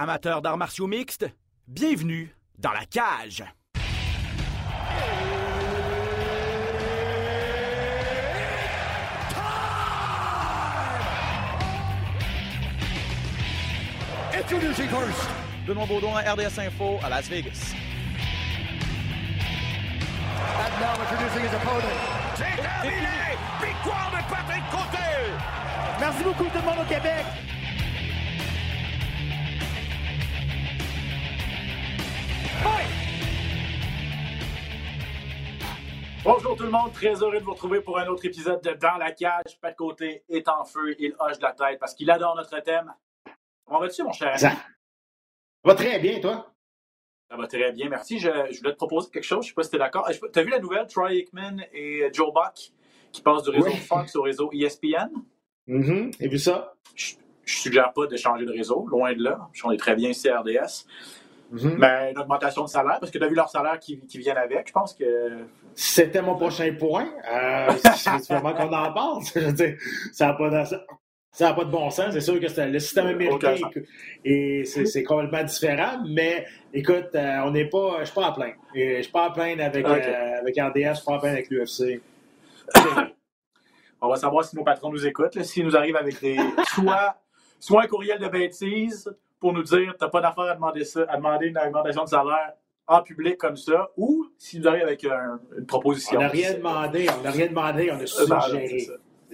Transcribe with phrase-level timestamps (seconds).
[0.00, 1.26] Amateurs d'arts martiaux mixtes,
[1.66, 3.42] bienvenue dans la cage.
[14.32, 15.28] Introducing first.
[15.66, 17.74] Benoît Baudouin, RDS Info à Las Vegas.
[20.60, 21.82] And now introducing his opponent.
[22.36, 23.36] C'est terminé!
[23.60, 25.34] Victoire de Patrick Côté!
[25.98, 27.24] Merci beaucoup tout le monde au Québec.
[36.24, 38.96] Bonjour tout le monde, très heureux de vous retrouver pour un autre épisode de Dans
[38.98, 39.58] la cage.
[39.60, 42.58] Pas de côté est en feu, il hoche de la tête parce qu'il adore notre
[42.62, 42.92] thème.
[43.64, 44.38] Comment vas-tu, mon cher ami?
[44.40, 44.56] Ça
[45.64, 46.52] va très bien, toi?
[47.30, 48.18] Ça va très bien, merci.
[48.18, 50.08] Je, je voulais te proposer quelque chose, je sais pas si tu es d'accord.
[50.10, 52.72] Tu as vu la nouvelle, Troy Aikman et Joe Buck,
[53.12, 53.76] qui passent du réseau Oui.
[53.76, 55.08] Fox au réseau ESPN?
[55.66, 56.74] Mhm, Et vu ça?
[56.94, 57.14] Je,
[57.44, 59.48] je suggère pas de changer de réseau, loin de là.
[59.64, 60.86] On est très bien ici à RDS.
[61.50, 61.76] Mhm.
[61.78, 64.36] Mais une augmentation de salaire, parce que tu as vu leur salaire qui, qui viennent
[64.36, 64.68] avec.
[64.68, 65.04] Je pense que
[65.74, 67.08] C'était mon prochain point.
[67.30, 69.22] Euh, c'est vraiment qu'on en parle.
[69.34, 69.76] Je veux dire,
[70.12, 70.76] ça n'a pas, de-
[71.32, 72.12] ça a pas de bon sens.
[72.12, 73.54] C'est sûr que c'est- le système américain
[74.24, 76.02] et c'est complètement différent.
[76.08, 78.54] Mais écoute, euh, on n'est pas, je suis pas plaindre.
[78.74, 81.34] Et Je suis pas à plaindre avec, euh, avec RDS, je suis pas à plaindre
[81.36, 82.00] avec l'UFC.
[84.00, 86.36] On va savoir si nos patrons nous écoutent, s'ils nous arrivent avec des
[86.74, 87.16] soit,
[87.58, 91.16] soit un courriel de bêtises pour nous dire t'as pas d'affaire à demander ça, à
[91.16, 92.52] demander une augmentation de salaire
[92.86, 96.18] en public comme ça, ou s'ils nous arrivent avec un- une proposition.
[96.18, 98.86] On n'a rien demandé, on n'a rien demandé, on a Euh, ben, suggéré.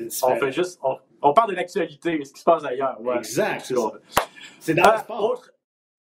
[0.08, 3.00] C'est On fait juste, on, on parle de l'actualité, ce qui se passe ailleurs.
[3.00, 3.16] ouais.
[3.18, 3.72] Exact,
[4.58, 5.24] c'est dans Ah, le sport.
[5.30, 5.50] autre-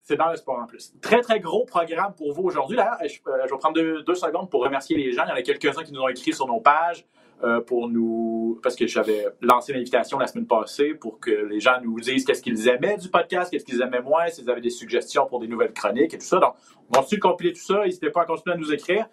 [0.04, 0.94] C'est dans le sport en plus.
[1.02, 2.78] Très, très gros programme pour vous aujourd'hui.
[2.78, 5.24] Je, euh, je vais prendre deux, deux secondes pour remercier les gens.
[5.26, 7.06] Il y en a quelques-uns qui nous ont écrit sur nos pages
[7.44, 8.60] euh, pour nous.
[8.64, 12.42] Parce que j'avais lancé l'invitation la semaine passée pour que les gens nous disent qu'est-ce
[12.42, 15.74] qu'ils aimaient du podcast, qu'est-ce qu'ils aimaient moins, s'ils avaient des suggestions pour des nouvelles
[15.74, 16.40] chroniques et tout ça.
[16.40, 16.54] Donc,
[16.90, 17.84] on continue de compiler tout ça?
[17.84, 19.08] N'hésitez pas à continuer à nous écrire.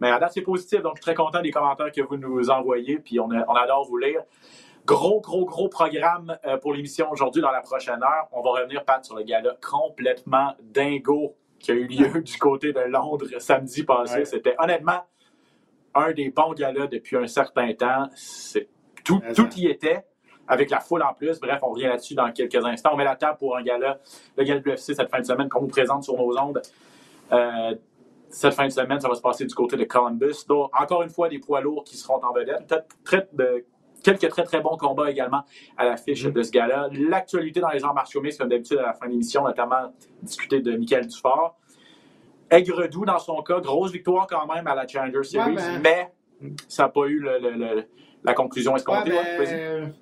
[0.00, 0.82] Mais à date, c'est positif.
[0.82, 2.98] Donc, je suis très content des commentaires que vous nous envoyez.
[2.98, 4.22] Puis, on, a- on adore vous lire.
[4.84, 8.28] Gros, gros, gros programme euh, pour l'émission aujourd'hui dans la prochaine heure.
[8.30, 12.72] On va revenir, Pat, sur le gala complètement dingo qui a eu lieu du côté
[12.72, 14.18] de Londres samedi passé.
[14.18, 14.24] Ouais.
[14.26, 15.00] C'était honnêtement
[15.96, 18.08] un des bons galas depuis un certain temps.
[18.14, 18.68] C'est-
[19.04, 20.04] Tout, tout y était,
[20.48, 21.38] avec la foule en plus.
[21.40, 22.90] Bref, on revient là-dessus dans quelques instants.
[22.92, 23.98] On met la table pour un gala,
[24.36, 26.60] le gala de l'UFC cette fin de semaine qu'on vous présente sur nos ondes.
[27.32, 27.74] Euh,
[28.28, 30.44] cette fin de semaine, ça va se passer du côté de Columbus.
[30.48, 32.66] Donc, encore une fois, des poids lourds qui seront en vedette.
[32.66, 33.64] Peut-être très- de-
[34.02, 35.42] quelques très, très bons combats également
[35.76, 36.32] à l'affiche Mhm.
[36.32, 36.88] de ce gala.
[36.92, 39.92] L'actualité dans les arts martiaux mixtes, comme d'habitude à la fin de l'émission, notamment
[40.22, 41.56] discuter de Michael Dufort.
[42.56, 46.12] Aigre-doux dans son cas, grosse victoire quand même à la Challenger Series, Ouais, mais
[46.68, 47.84] ça n'a pas eu le- le- le-
[48.24, 49.10] la conclusion escomptée.
[49.10, 49.92] ben, Ouais,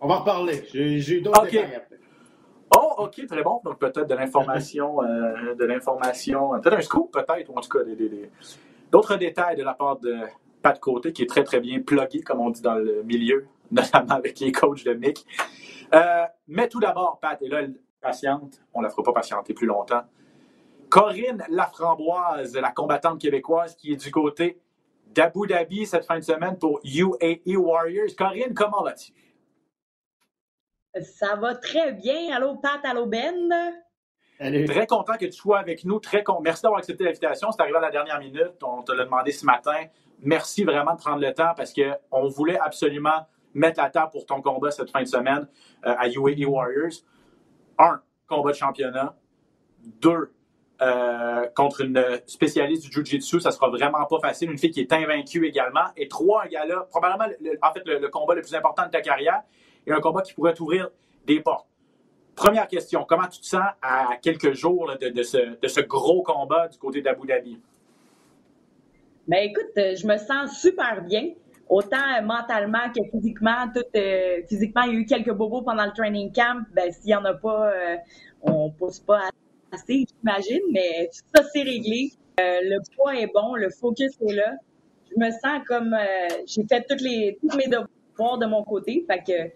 [0.00, 0.64] on va en reparler.
[0.72, 1.50] J'ai d'autres Ok.
[1.50, 1.98] détails après.
[2.76, 3.60] Oh, ok, très bon.
[3.64, 7.78] Donc peut-être de l'information, euh, de l'information, peut-être un scoop, peut-être, ou en tout cas
[8.90, 10.16] d'autres détails de la part de
[10.62, 14.14] Pat Côté, qui est très très bien plugué, comme on dit dans le milieu, notamment
[14.14, 15.24] avec les coachs de Mick.
[15.94, 17.62] Euh, mais tout d'abord, Pat, et là,
[18.00, 20.02] patiente, on la fera pas patienter plus longtemps.
[20.90, 24.60] Corinne Laframboise, la combattante québécoise qui est du côté
[25.06, 28.14] d'Abu Dhabi cette fin de semaine pour UAE Warriors.
[28.16, 29.12] Corinne, comment vas-tu?
[31.02, 32.34] Ça va très bien.
[32.34, 33.52] Allô, Pat, allô, Ben.
[34.38, 34.64] Salut.
[34.66, 35.98] Très content que tu sois avec nous.
[35.98, 36.40] Très con...
[36.40, 37.50] Merci d'avoir accepté l'invitation.
[37.50, 38.62] C'est arrivé à la dernière minute.
[38.62, 39.86] On te l'a demandé ce matin.
[40.20, 44.40] Merci vraiment de prendre le temps parce qu'on voulait absolument mettre la table pour ton
[44.40, 45.48] combat cette fin de semaine
[45.86, 46.92] euh, à UAE Warriors.
[47.78, 49.16] Un, combat de championnat.
[50.00, 50.32] Deux,
[50.80, 53.40] euh, contre une spécialiste du Jiu-Jitsu.
[53.40, 54.50] Ça sera vraiment pas facile.
[54.50, 55.86] Une fille qui est invaincue également.
[55.96, 59.00] Et trois, un gars-là, probablement le- en fait, le, combat le plus important de ta
[59.00, 59.42] carrière
[59.86, 60.88] et un combat qui pourrait t'ouvrir
[61.26, 61.66] des portes.
[62.36, 67.02] Première question, comment tu te sens à quelques jours de, ce, gros combat du côté
[67.02, 67.60] d'Abu Dhabi?
[69.26, 71.30] Ben écoute, euh, je me sens super bien.
[71.68, 73.66] Autant euh, mentalement que physiquement.
[73.74, 73.82] Tout,
[74.48, 76.64] physiquement, il y a eu quelques bobos pendant le training camp.
[76.72, 77.72] Ben, s'il n'y en a pas,
[78.42, 79.28] on pousse pas
[79.72, 80.62] assez, j'imagine.
[80.72, 82.12] Mais tout ça, c'est réglé.
[82.40, 84.54] Euh, le poids est bon, le focus est là.
[85.10, 89.04] Je me sens comme euh, j'ai fait toutes les, tous mes devoirs de mon côté.
[89.08, 89.50] Fait que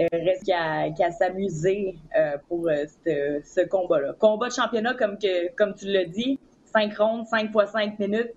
[0.00, 4.14] euh, reste qu'à s'amuser euh, pour euh, ce, ce combat-là.
[4.18, 6.38] Combat de championnat, comme, que, comme tu l'as dit,
[6.72, 8.32] 5 rondes, 5 fois 5 minutes.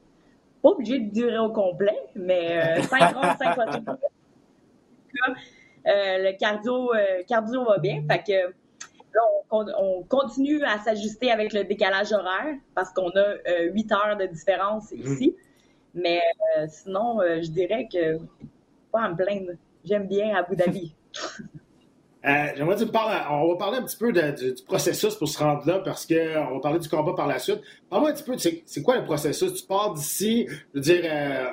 [0.61, 4.01] Pas obligé de durer au complet, mais 5 rondes, 5 fois 5 minutes.
[5.87, 8.03] Euh, le cardio, euh, cardio va bien.
[8.09, 8.53] Fait que
[9.51, 14.25] on, on continue à s'ajuster avec le décalage horaire parce qu'on a 8 heures de
[14.25, 15.35] différence ici.
[15.95, 16.21] Mais
[16.57, 18.19] euh, sinon, euh, je dirais que
[18.91, 19.53] pas à me plaindre.
[19.83, 20.93] J'aime bien Abu Dhabi.
[22.27, 24.63] Euh, J'aimerais que tu me parles, on va parler un petit peu de, du, du,
[24.63, 27.61] processus pour se rendre là parce qu'on va parler du combat par la suite.
[27.87, 28.35] Parle-moi un petit peu,
[28.65, 29.53] c'est quoi le processus?
[29.53, 31.51] Tu pars d'ici, je veux dire, euh,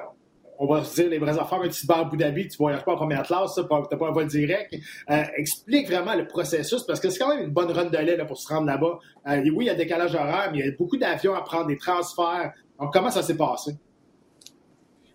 [0.62, 2.58] on va se dire les vraies affaires, si tu vas à Abu Dhabi, tu ne
[2.58, 4.72] voyages pas en première classe, tu n'as pas un vol direct.
[5.10, 8.16] Euh, explique vraiment le processus parce que c'est quand même une bonne run de lait
[8.16, 9.00] là, pour se rendre là-bas.
[9.26, 11.66] Euh, oui, il y a décalage horaire, mais il y a beaucoup d'avions à prendre,
[11.66, 12.52] des transferts.
[12.78, 13.72] Donc, comment ça s'est passé?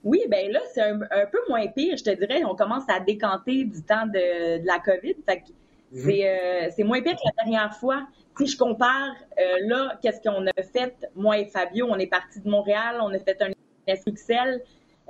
[0.03, 2.43] Oui, ben là, c'est un, peu moins pire, je te dirais.
[2.43, 5.15] On commence à décanter du temps de, la COVID.
[5.25, 5.43] Fait
[5.93, 6.09] mhm.
[6.09, 8.05] euh, c'est moins pire que la dernière fois.
[8.37, 12.41] Si je compare, euh, là, qu'est-ce qu'on a fait, moi et Fabio, on est parti
[12.41, 13.49] de Montréal, on a fait un
[14.05, 14.61] Bruxelles,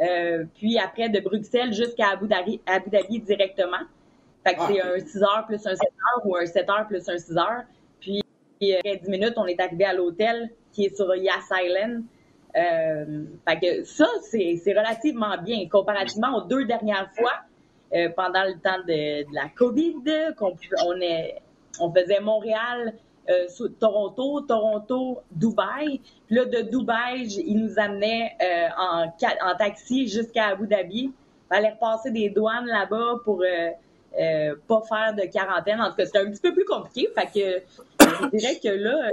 [0.01, 3.77] euh, puis après de Bruxelles jusqu'à Abu Dhabi, Abu Dhabi directement.
[4.45, 6.88] Fait que c'est ah, un 6 heures plus un 7 heures ou un 7 heures
[6.88, 7.63] plus un 6 heures.
[7.99, 8.21] Puis
[8.77, 12.03] après 10 minutes, on est arrivé à l'hôtel qui est sur Yas Island.
[12.55, 17.33] Euh, fait que ça, c'est relativement bien comparativement aux deux dernières fois
[17.93, 20.55] euh, pendant le temps de, la COVID, qu'on
[20.85, 21.41] on, est,
[21.79, 22.93] on faisait Montréal,
[23.29, 26.00] euh, Toronto, Toronto, Dubaï.
[26.27, 31.03] Puis là, de Dubaï, il nous amenait euh, en, taxi jusqu'à Abu Dhabi.
[31.03, 31.13] Il
[31.50, 35.81] fallait repasser des douanes là-bas pour euh, pas faire de quarantaine.
[35.81, 37.09] En tout cas, c'était un petit peu plus compliqué.
[37.15, 37.63] Fait que
[38.00, 39.12] je dirais que là,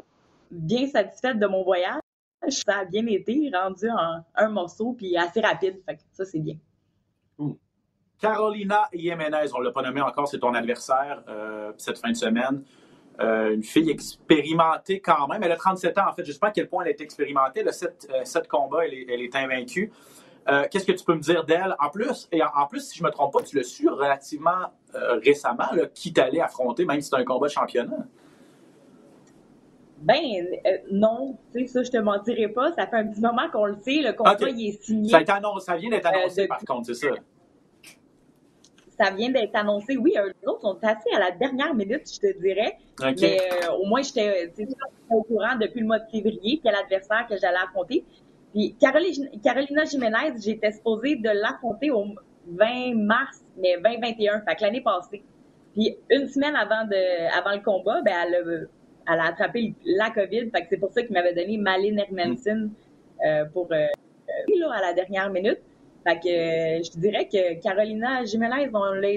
[0.51, 2.01] bien satisfaite de mon voyage.
[2.49, 5.81] Ça a bien été, rendu en un morceau, puis assez rapide.
[5.87, 6.57] Fait que ça, c'est bien.
[8.21, 12.17] Carolina Jiménez, on ne l'a pas nommé encore, c'est ton adversaire euh, cette fin de
[12.17, 12.63] semaine.
[13.21, 15.43] Euh, une fille expérimentée quand même.
[15.43, 16.25] Elle a 37 ans, en fait.
[16.25, 17.61] Je ne sais pas à quel point elle est expérimentée.
[17.61, 19.93] Elle a 7, euh, combats, elle est, elle est invaincue.
[20.71, 21.75] Qu'est-ce que tu peux me dire d'elle?
[21.81, 24.75] En plus, et en, plus, si je ne me trompe pas, tu l'as su relativement
[24.93, 25.65] récemment,
[25.95, 28.07] qui t'allait affronter, même si c'est un combat de championnat.
[30.05, 30.21] Ben
[30.67, 32.73] euh, non, tu sais, ça, je te mentirais pas.
[32.73, 34.03] Ça fait un petit moment qu'on le sait.
[34.03, 35.09] Le contrat, il est signé.
[35.09, 35.21] Ça,
[35.61, 37.15] ça vient d'être annoncé, euh, par contre, c'est ça.
[38.99, 39.97] Ça vient d'être annoncé.
[39.97, 42.77] Oui, eux autres sont assez à la dernière minute, je te dirais.
[43.01, 44.53] Mais euh, au moins, j'étais
[45.11, 48.05] au courant depuis le mois de février quel adversaire que j'allais affronter.
[48.53, 52.05] Puis Carolina, Carolina Jiménez, j'étais supposée de l'affronter au
[52.47, 55.23] 20 mars, mais 2021, fait que l'année passée.
[55.73, 60.11] Puis une semaine avant de avant le combat, ben elle a elle a attrapé la
[60.11, 60.51] COVID.
[60.51, 62.71] Fait que c'est pour ça qu'il m'avait donné Malin Hermanson
[63.27, 63.87] euh, pour euh,
[64.57, 65.59] là, à la dernière minute.
[66.07, 69.11] Fait que euh, je te dirais que Carolina Jiménez, on l'a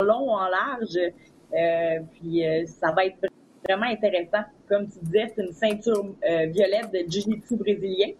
[0.00, 0.96] long en large.
[0.96, 3.18] Euh, puis ça va être
[3.64, 4.44] vraiment intéressant.
[4.68, 8.12] Comme tu disais, c'est une ceinture violette de Jiu-Jitsu brésilien.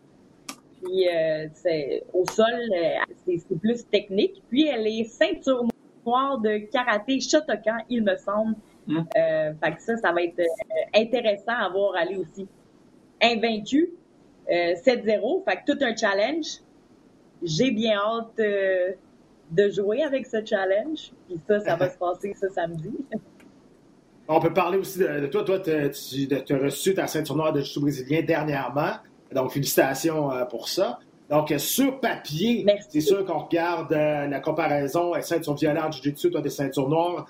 [0.82, 1.08] Puis
[1.54, 2.70] c'est au sol,
[3.26, 4.42] c'est plus technique.
[4.48, 5.64] Puis elle est ceinture
[6.06, 8.54] noire de karaté Shotokan, il me semble.
[8.88, 10.44] Euh, fait que ça, ça va être euh,
[10.94, 12.46] intéressant à voir aller aussi.
[13.20, 13.90] Invaincu,
[14.48, 16.60] 7-0, euh, fait que tout un challenge.
[17.42, 21.12] J'ai bien hâte de jouer avec ce challenge.
[21.26, 22.92] Puis ça, ça va se passer ce samedi.
[24.28, 25.44] On peut parler aussi de, toi.
[25.44, 28.94] Toi, tu as reçu ta ceinture noire de jiu brésilien dernièrement.
[29.32, 30.98] Donc, félicitations pour ça.
[31.30, 36.88] Donc, sur papier, c'est sûr qu'on regarde la comparaison ceinture violente, jiu-jitsu, toi, des ceintures
[36.88, 37.26] noires.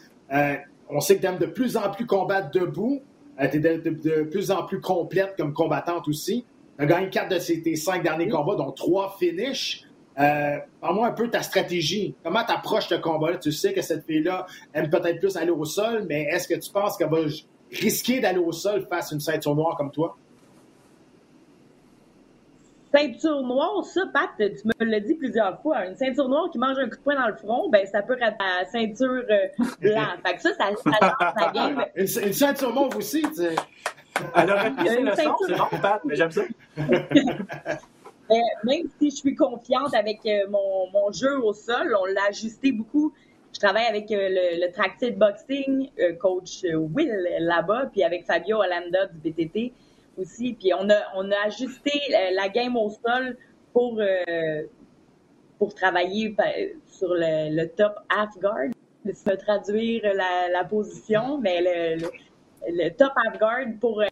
[0.88, 3.02] On sait que tu aimes de plus en plus combattre debout.
[3.40, 6.44] Euh, tu es de, plus en plus complète comme combattante aussi.
[6.78, 9.82] Tu as gagné quatre de tes cinq derniers combats, dont trois finishes.
[10.18, 12.14] Euh, Parle-moi un peu ta stratégie.
[12.24, 13.36] Comment tu approches le combat?
[13.36, 16.70] Tu sais que cette fille-là aime peut-être plus aller au sol, mais est-ce que tu
[16.70, 17.18] penses qu'elle va
[17.70, 20.16] risquer d'aller au sol face à une ceinture noire comme toi?
[22.94, 25.86] Ceinture noire, ça, Pat, tu me l'as dit plusieurs fois.
[25.86, 28.16] Une ceinture noire qui mange un coup de poing dans le front, ben ça peut
[28.18, 29.48] être la ceinture euh,
[29.80, 30.18] blanche.
[30.24, 31.84] fait que ça, ça, ça la game.
[31.94, 33.56] Une, ceinture mauve aussi, tu sais.
[34.34, 36.42] Elle aurait pissé le son, c'est bon, Pat, mais j'aime ça.
[38.64, 42.72] même si je suis confiante avec euh, mon, mon, jeu au sol, on l'a ajusté
[42.72, 43.12] beaucoup.
[43.52, 45.90] Je travaille avec euh, le, le Tracted Boxing,
[46.20, 49.72] coach Will là-bas, puis avec Fabio Hollanda du BTT
[50.18, 50.54] aussi.
[50.54, 51.92] Puis on a, on a ajusté
[52.32, 53.36] la game au sol
[53.76, 54.62] pour, euh,
[55.58, 56.34] pour travailler
[56.86, 58.70] sur le, top half guard.
[59.04, 62.08] Me traduire la, la position, mais le,
[62.68, 64.06] le, top half guard pour euh,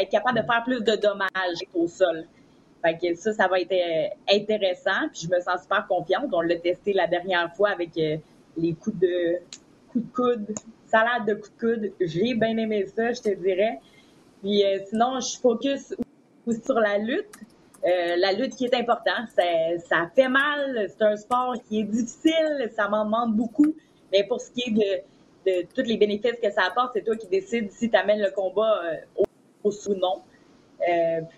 [0.00, 2.24] être capable de faire plus de dommages au sol.
[2.82, 5.08] Fait que ça, ça va être euh, intéressant.
[5.12, 6.28] Puis je me sens super confiante.
[6.32, 9.38] On l'a testé la dernière fois avec les coups de
[9.92, 10.54] coups de coude,
[10.86, 11.92] salade de coups de coude.
[12.00, 13.78] J'ai bien aimé ça, je te dirais.
[14.42, 15.94] Puis euh, sinon, je focus
[16.64, 17.34] sur la lutte.
[17.84, 22.70] Euh, la lutte qui est importante, ça, fait mal, c'est un sport qui est difficile,
[22.76, 23.74] ça m'en demande beaucoup.
[24.12, 25.04] Mais pour ce qui est
[25.46, 28.30] de, tous les bénéfices que ça apporte, c'est toi qui décides si tu amènes le
[28.30, 29.24] combat euh, au,
[29.64, 30.22] au ou non.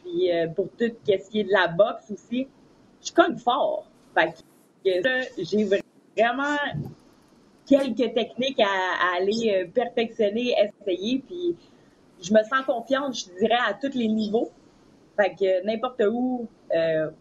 [0.03, 2.49] Puis pour tout ce qui est de la boxe aussi,
[3.03, 3.87] je cogne fort.
[4.15, 4.33] Fait
[4.85, 4.91] que
[5.39, 5.65] j'ai
[6.17, 6.57] vraiment
[7.67, 11.23] quelques techniques à, aller perfectionner, essayer.
[11.27, 11.57] Puis
[12.23, 14.51] je me sens confiante, je dirais, à tous les niveaux.
[15.17, 16.49] Fait que n'importe où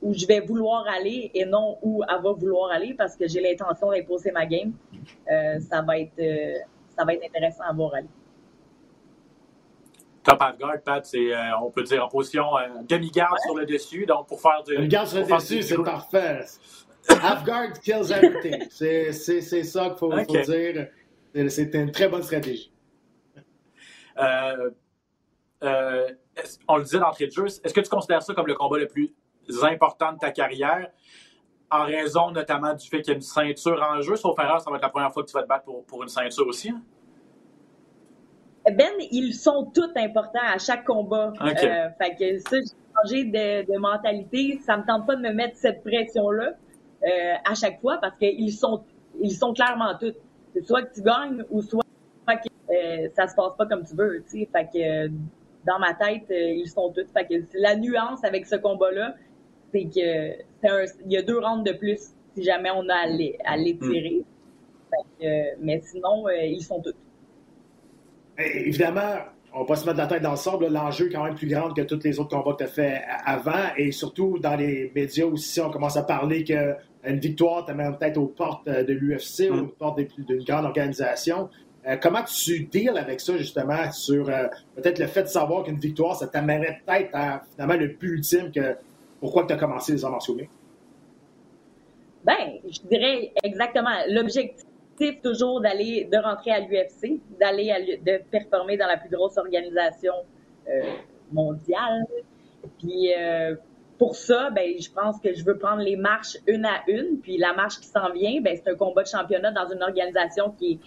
[0.02, 3.40] où je vais vouloir aller et non où elle va vouloir aller parce que j'ai
[3.40, 4.74] l'intention d'imposer ma game,
[5.28, 6.64] ça va être
[6.96, 8.08] ça va être intéressant à voir aller.
[10.24, 14.06] Top half-guard, Pat, c'est, euh, on peut dire, en position euh, demi-garde sur le dessus.
[14.06, 14.76] Donc, pour faire du.
[14.76, 16.46] Demi-garde sur le dessus, c'est parfait.
[17.10, 18.68] Half-guard kills everything.
[18.72, 20.88] c'est, c'est, c'est ça qu'il faut, faut, dire.
[21.50, 22.72] C'est une très bonne stratégie.
[24.18, 24.70] Euh,
[26.68, 27.46] on le disait d'entrée de jeu.
[27.46, 29.14] Est-ce que tu considères ça comme le combat le plus
[29.64, 30.90] important de ta carrière?
[31.70, 34.16] En raison notamment du fait qu'il y a une ceinture en jeu?
[34.16, 36.04] Sauf erreur, ça va être la première fois que tu vas te battre pour, pour
[36.04, 36.70] une ceinture aussi.
[36.70, 36.82] Hein?
[38.66, 41.34] Ben, ils sont tous importants à chaque combat.
[41.42, 44.60] Euh, fait que ça, j'ai changé de, mentalité.
[44.66, 46.54] Ça me tente pas de me mettre cette pression-là
[47.04, 48.84] euh, à chaque fois parce qu'ils sont,
[49.22, 50.14] ils sont clairement tous.
[50.54, 51.84] C'est soit que tu gagnes ou soit
[52.28, 54.24] que euh, ça se passe pas comme tu veux.
[54.32, 55.08] Fait que
[55.66, 57.12] dans ma tête, ils sont tous.
[57.12, 59.16] Fait que la nuance avec ce combat-là,
[59.74, 60.42] c'est que
[61.06, 64.24] il y a deux rounds de plus si jamais on a à les, tirer.
[65.20, 65.26] Hmm.
[65.60, 66.94] mais sinon, ils sont tous.
[68.38, 69.18] Évidemment,
[69.54, 70.68] on va pas se mettre la tête dans le sable.
[70.68, 73.02] L'enjeu est quand même plus grand que tous les autres combats que tu as fait
[73.26, 73.70] avant.
[73.78, 78.28] Et surtout, dans les médias aussi, on commence à parler qu'une victoire t'amène peut-être aux
[78.28, 81.50] portes de l'UFC ou aux portes d'une grande organisation.
[81.86, 85.80] Euh, comment tu deals avec ça, justement, sur euh, peut-être le fait de savoir qu'une
[85.80, 88.76] victoire, ça t'amènerait peut-être à finalement le plus ultime que
[89.20, 90.38] pourquoi tu as commencé les arts martiaux
[92.24, 93.98] Ben, je dirais exactement.
[94.10, 94.66] L'objectif
[95.24, 100.14] toujours d'aller, de rentrer à l'UFC, d'aller de performer dans la plus grosse organisation
[100.70, 100.82] euh,
[101.32, 102.06] mondiale.
[102.80, 103.56] Puis euh,
[103.98, 107.20] pour ça, ben, je pense que je veux prendre les marches une à une.
[107.20, 110.52] Puis la marche qui s'en vient, ben, c'est un combat de championnat dans une organisation
[110.52, 110.80] qui est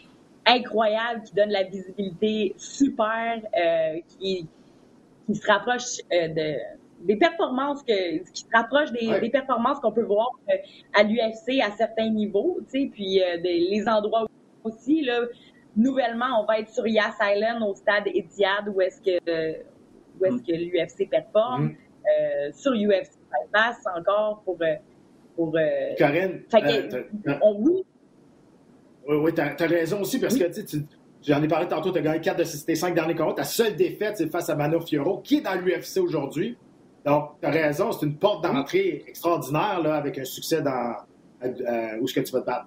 [0.59, 4.47] incroyable, qui donne la visibilité super, euh, qui,
[5.27, 6.57] qui se rapproche de
[7.07, 10.55] des performances que, qui se rapprochent des, des performances qu'on peut voir euh,
[10.95, 14.27] à l'UFC à certains niveaux, tu sais, puis euh, des, les endroits
[14.65, 15.21] aussi, là,
[15.77, 19.61] nouvellement, on va être sur Yas Island au stade Etihad où est-ce que,
[20.21, 21.71] où est-ce que l'UFC performe, mm.
[21.71, 23.13] euh, sur UFC
[23.53, 24.59] Pass encore pour,
[25.37, 25.53] pour
[25.99, 26.43] Corinne,
[27.59, 27.85] oui.
[29.09, 30.79] Oui, oui, t'as as raison aussi parce que tu
[31.27, 33.35] J'en ai parlé tantôt, tu as gagné 4 de tes 5 derniers combats.
[33.35, 36.57] Ta seule défaite, c'est face à Mano Fioro, qui est dans l'UFC aujourd'hui.
[37.07, 40.97] Donc, tu as raison, c'est une porte d'entrée extraordinaire là, avec un succès dans
[41.45, 42.67] euh, où est-ce que tu vas te battre.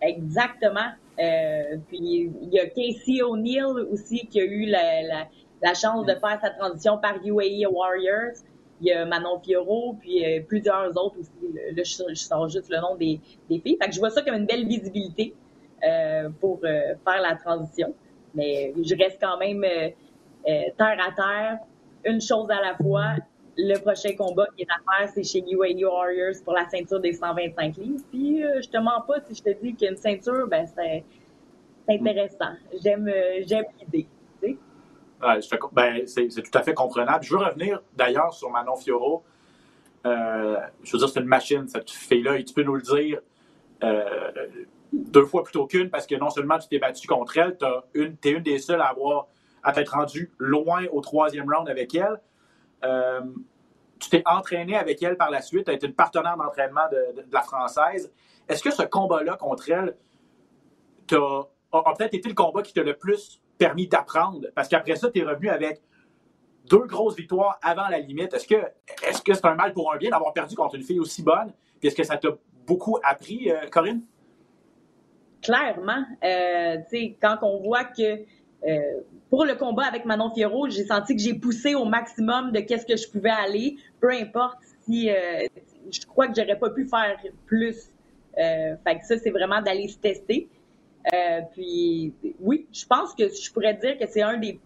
[0.00, 0.92] Exactement.
[1.18, 6.38] Euh, puis il y a Casey O'Neill aussi qui a eu la, chance de faire
[6.40, 8.36] sa transition par UAE Warriors.
[8.80, 11.30] Il y a Manon Fioro, puis euh, plusieurs autres aussi.
[11.74, 13.78] Là, je, sors juste le nom des, des, filles.
[13.80, 15.34] Fait que je vois ça comme une belle visibilité
[15.84, 17.94] euh, pour euh, faire la transition.
[18.34, 19.64] Mais je reste quand même
[20.44, 21.58] terre à terre
[22.04, 23.16] une chose à la fois.
[23.56, 27.12] Le prochain combat qui est à faire, c'est chez UAE Warriors pour la ceinture des
[27.12, 28.02] 125 livres.
[28.10, 31.04] Puis euh, je te mens pas si je te dis qu'une ceinture, ben c'est
[31.88, 32.54] intéressant.
[32.82, 34.08] J'aime euh, j'aime l'idée.
[35.72, 37.24] ben, c'est tout à fait comprenable.
[37.24, 39.22] Je veux revenir d'ailleurs sur Manon Fioro.
[40.04, 43.20] Euh, je veux dire, c'est une machine, cette fille-là, et tu peux nous le dire
[44.92, 47.56] deux fois plutôt qu'une, parce que non seulement tu t'es battu contre elle,
[47.92, 49.26] tu es une des seules à avoir
[49.64, 52.20] à t'être rendu loin au troisième round avec elle.
[52.84, 53.22] Euh,
[53.98, 57.24] tu t'es entraîné avec elle par la suite, tu as été une partenaire d'entraînement de,
[57.32, 58.12] la Française.
[58.48, 59.96] Est-ce que ce combat-là contre elle
[61.12, 64.48] a, peut-être été le combat qui t'a le plus permis d'apprendre?
[64.54, 65.80] Parce qu'après ça, tu es revenu avec
[66.66, 68.34] deux grosses victoires avant la limite.
[68.34, 68.62] Est-ce que
[69.06, 71.52] est-ce que c'est un mal pour un bien d'avoir perdu contre une fille aussi bonne?
[71.78, 72.30] Puis est-ce que ça t'a
[72.66, 74.02] beaucoup appris, euh, Corinne?
[75.42, 76.04] Clairement.
[76.22, 76.76] Euh,
[77.20, 78.24] quand on voit que
[78.66, 82.60] euh, pour le combat avec Manon Fierro, j'ai senti que j'ai poussé au maximum de
[82.60, 85.46] qu'est-ce que je pouvais aller, peu importe si euh,
[85.90, 87.90] je crois que j'aurais pas pu faire plus.
[88.38, 90.48] Euh, fait que ça, c'est vraiment d'aller se tester.
[91.12, 94.58] Euh, puis oui, je pense que je pourrais dire que c'est un des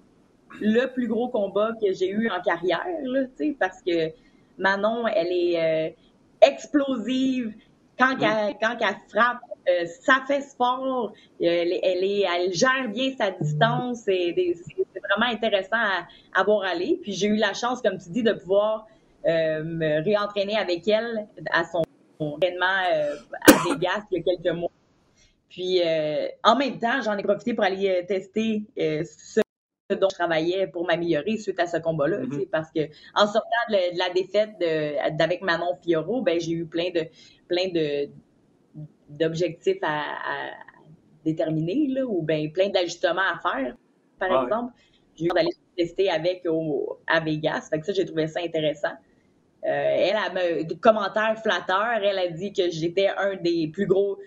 [0.60, 3.20] le plus gros combat que j'ai eu en carrière, là,
[3.58, 4.12] parce que
[4.56, 5.96] Manon, elle est
[6.40, 7.54] explosive
[7.98, 13.30] quand, elle, quand elle frappe euh, ça fait sport, elle, est, elle gère bien sa
[13.30, 16.98] distance, c'est vraiment intéressant à, à, voir aller.
[17.02, 18.86] Puis j'ai eu la chance, comme tu dis, de pouvoir
[19.26, 21.82] euh, me réentraîner avec elle à son
[22.18, 24.70] entraînement euh, à Vegas il y a quelques mois.
[25.48, 25.80] Puis
[26.44, 29.40] en même temps, j'en ai profité pour aller tester ce
[29.90, 32.50] dont je travaillais pour m'améliorer suite à ce combat-là, mm-hmm.
[32.50, 32.80] parce que
[33.14, 34.50] en sortant de, la défaite
[35.16, 37.04] d'avec Manon Fioro, ben j'ai eu plein de
[37.48, 38.10] plein de
[39.08, 40.50] d'objectifs à,
[41.24, 43.74] déterminer là, ou bien plein d'ajustements à faire,
[44.18, 44.72] par exemple.
[45.16, 47.68] J'ai eu d'aller tester avec au, à Vegas.
[47.70, 48.92] Fait que ça, j'ai trouvé ça intéressant.
[49.64, 52.00] Euh, elle a des commentaires flatteurs.
[52.02, 54.18] Elle a dit que j'étais un des plus gros,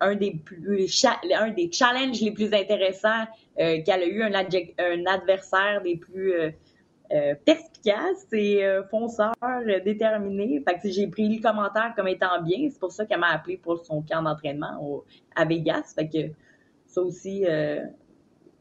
[0.00, 3.24] un, des plus, un des challenges les plus intéressants,
[3.60, 6.34] euh, qu'elle a eu un, un, adversaire des plus
[7.14, 9.34] euh, perspicaces et fonceurs,
[9.84, 10.62] déterminés.
[10.66, 12.68] Fait que j'ai pris le commentaire comme étant bien.
[12.70, 15.02] C'est pour ça qu'elle m'a appelé pour son camp d'entraînement
[15.36, 15.92] à Vegas.
[15.94, 16.32] Fait que
[16.86, 17.44] ça aussi,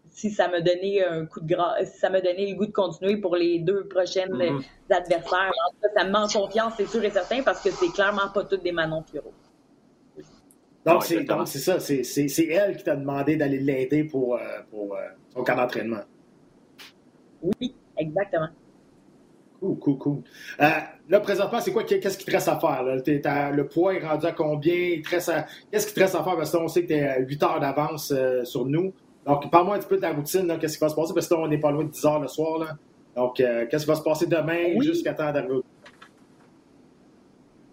[0.10, 2.72] si ça me donnait un coup de grâce, si ça me donnait le goût de
[2.72, 4.62] continuer pour les deux prochaines mhm.
[4.90, 5.52] adversaires.
[5.96, 8.64] ça me met en confiance, c'est sûr et certain, parce que c'est clairement pas toutes
[8.64, 9.34] des Manon Pierrot.
[10.86, 15.00] Donc, c'est, ça, c'est, elle qui t'a demandé d'aller l'aider pour, euh, pour euh,
[15.34, 16.02] son camp d'entraînement.
[17.42, 18.50] Oui, exactement.
[19.60, 20.18] Cool, cool, cool.
[20.60, 20.70] Euh,
[21.10, 22.84] là, présentement, c'est quoi, qu'est-ce qui te reste à faire?
[22.84, 25.02] le poids est rendu à combien?
[25.10, 26.36] Qu'est-ce qui te reste à faire?
[26.36, 28.94] Parce qu'on sait que tu es à 8 heures d'avance sur nous.
[29.26, 31.34] Donc, parle-moi un petit peu de ta routine, qu'est-ce qui va se passer, parce que
[31.34, 32.58] là, on n'est pas loin de 10 heures le soir.
[32.60, 32.78] Là.
[33.16, 35.62] Donc, euh, qu'est-ce qui va se passer demain jusqu'à temps d'arriver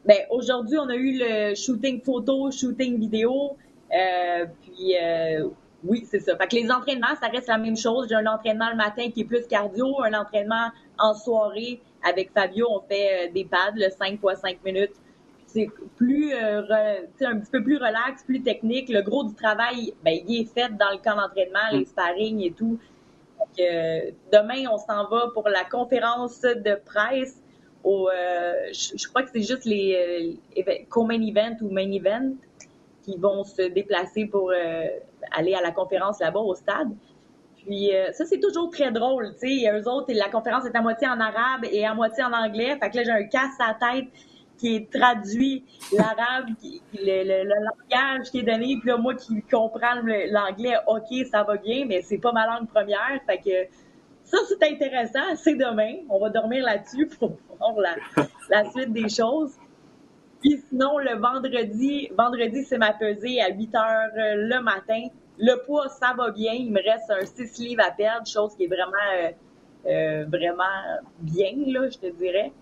[0.02, 3.56] ben, aujourd'hui, on a eu le shooting photo, shooting vidéo.
[3.92, 5.49] Euh, puis, euh,
[5.84, 6.37] oui, c'est ça.
[6.37, 8.06] Fait que les entraînements, ça reste la même chose.
[8.08, 10.68] J'ai un entraînement le matin qui est plus cardio, un entraînement
[10.99, 11.80] en soirée.
[12.02, 14.94] Avec Fabio, on fait des pads, le 5 x 5 minutes
[15.52, 16.62] c'est plus euh,
[17.22, 18.88] un petit peu plus relax, plus technique.
[18.88, 21.87] Le gros du travail, ben, il est fait dans le camp d'entraînement, les mm.
[21.87, 22.78] sparring et tout.
[23.58, 27.37] Euh, demain, on s'en va pour la conférence de presse.
[27.82, 30.38] Au, euh, je, crois que c'est juste les
[30.90, 32.34] co-main event ou main event
[33.02, 34.52] qui vont se déplacer pour
[35.33, 36.91] aller à la conférence là-bas au stade.
[37.57, 39.35] Puis ça, c'est toujours très drôle.
[39.41, 42.33] Tu sais, eux autres, la conférence est à moitié en arabe et à moitié en
[42.33, 42.77] anglais.
[42.81, 44.09] Fait que là, j'ai un casse à la tête
[44.61, 45.65] qui traduit
[45.97, 46.49] l'arabe,
[46.93, 51.87] le, langage qui est donné, puis là, moi qui comprends l'anglais, OK, ça va bien,
[51.87, 53.21] mais c'est pas ma langue première.
[53.26, 53.75] Fait que
[54.25, 55.35] ça, c'est intéressant.
[55.37, 55.95] C'est demain.
[56.09, 57.75] On va dormir là-dessus pour voir
[58.50, 59.54] la, suite des choses.
[60.41, 65.09] Puis sinon, le vendredi, vendredi, c'est ma pesée à 8 heures le matin.
[65.39, 66.53] Le poids, ça va bien.
[66.53, 69.31] Il me reste un 6 livres à perdre, chose qui est vraiment, euh,
[69.87, 72.53] euh, vraiment bien, là, je te dirais.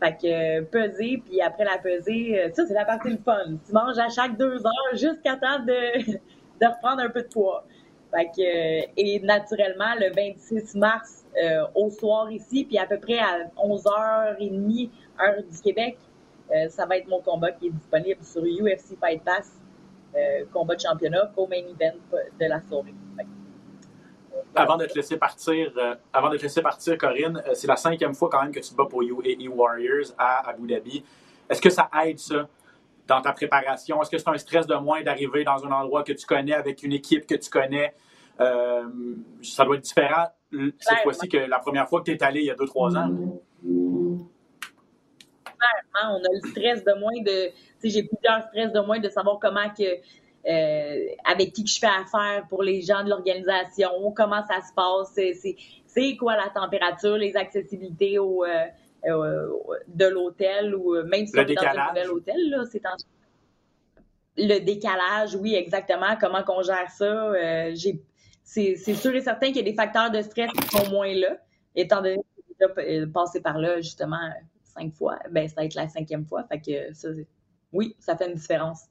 [0.00, 3.56] Fait que peser, puis après la pesée, euh, ça, c'est la partie le fun.
[3.66, 6.12] Tu manges à chaque deux heures jusqu'à temps de,
[6.60, 7.64] de reprendre un peu de poids.
[8.14, 12.98] Fait que, euh, et naturellement, le 26 mars euh, au soir ici, puis à peu
[12.98, 15.98] près à 11h30, heure du Québec,
[16.70, 19.52] ça va être mon combat qui est disponible sur UFC Fight Pass,
[20.52, 21.98] combat de championnat, co-main event
[22.40, 22.94] de la soirée
[24.54, 27.76] avant de te laisser partir, euh, avant de te laisser partir, Corinne, euh, c'est la
[27.76, 31.04] cinquième fois quand même que tu te bats pour UAE Warriors à Abu Dhabi.
[31.48, 32.48] Est-ce que ça aide ça
[33.06, 34.00] dans ta préparation?
[34.02, 36.82] Est-ce que c'est un stress de moins d'arriver dans un endroit que tu connais avec
[36.82, 37.94] une équipe que tu connais?
[38.40, 38.84] Euh,
[39.42, 40.26] ça doit être différent
[40.78, 42.90] cette fois-ci que la première fois que tu es allé il y a deux, trois
[46.04, 47.50] on a le stress de moins de.
[47.82, 50.00] J'ai plusieurs stress de moins de savoir comment que
[50.48, 55.12] euh, avec qui je fais affaire pour les gens de l'organisation, comment ça se passe,
[55.86, 58.66] c'est quoi la température, les accessibilités au, euh,
[59.88, 62.80] de l'hôtel ou euh, même si on est dans un nouvel hôtel, là, c'est
[64.36, 67.32] le décalage, oui, exactement, comment qu'on gère ça.
[68.44, 71.36] c'est sûr et certain qu'il y a des facteurs de stress qui sont moins là,
[71.74, 72.16] étant donné
[72.58, 74.30] que j'ai passé par là justement
[74.78, 76.44] cinq fois, ben ça va être la cinquième fois.
[76.44, 77.08] Fait que ça,
[77.72, 78.86] oui, ça fait une différence.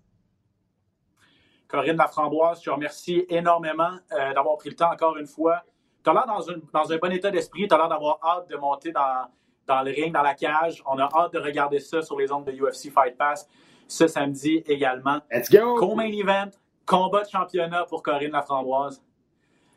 [1.67, 5.63] Corinne Laframboise, je te remercie énormément euh, d'avoir pris le temps encore une fois.
[6.03, 6.39] Tu as l'air dans,
[6.73, 9.27] dans, un bon état d'esprit, tu as l'air d'avoir hâte de monter dans,
[9.65, 10.81] dans, le ring, dans la cage.
[10.85, 13.47] On a hâte de regarder ça sur les ondes de UFC Fight Pass
[13.87, 15.19] ce samedi également.
[15.31, 15.75] Let's go!
[15.75, 16.51] Co-main event,
[16.85, 19.03] combat de championnat pour Corinne Laframboise.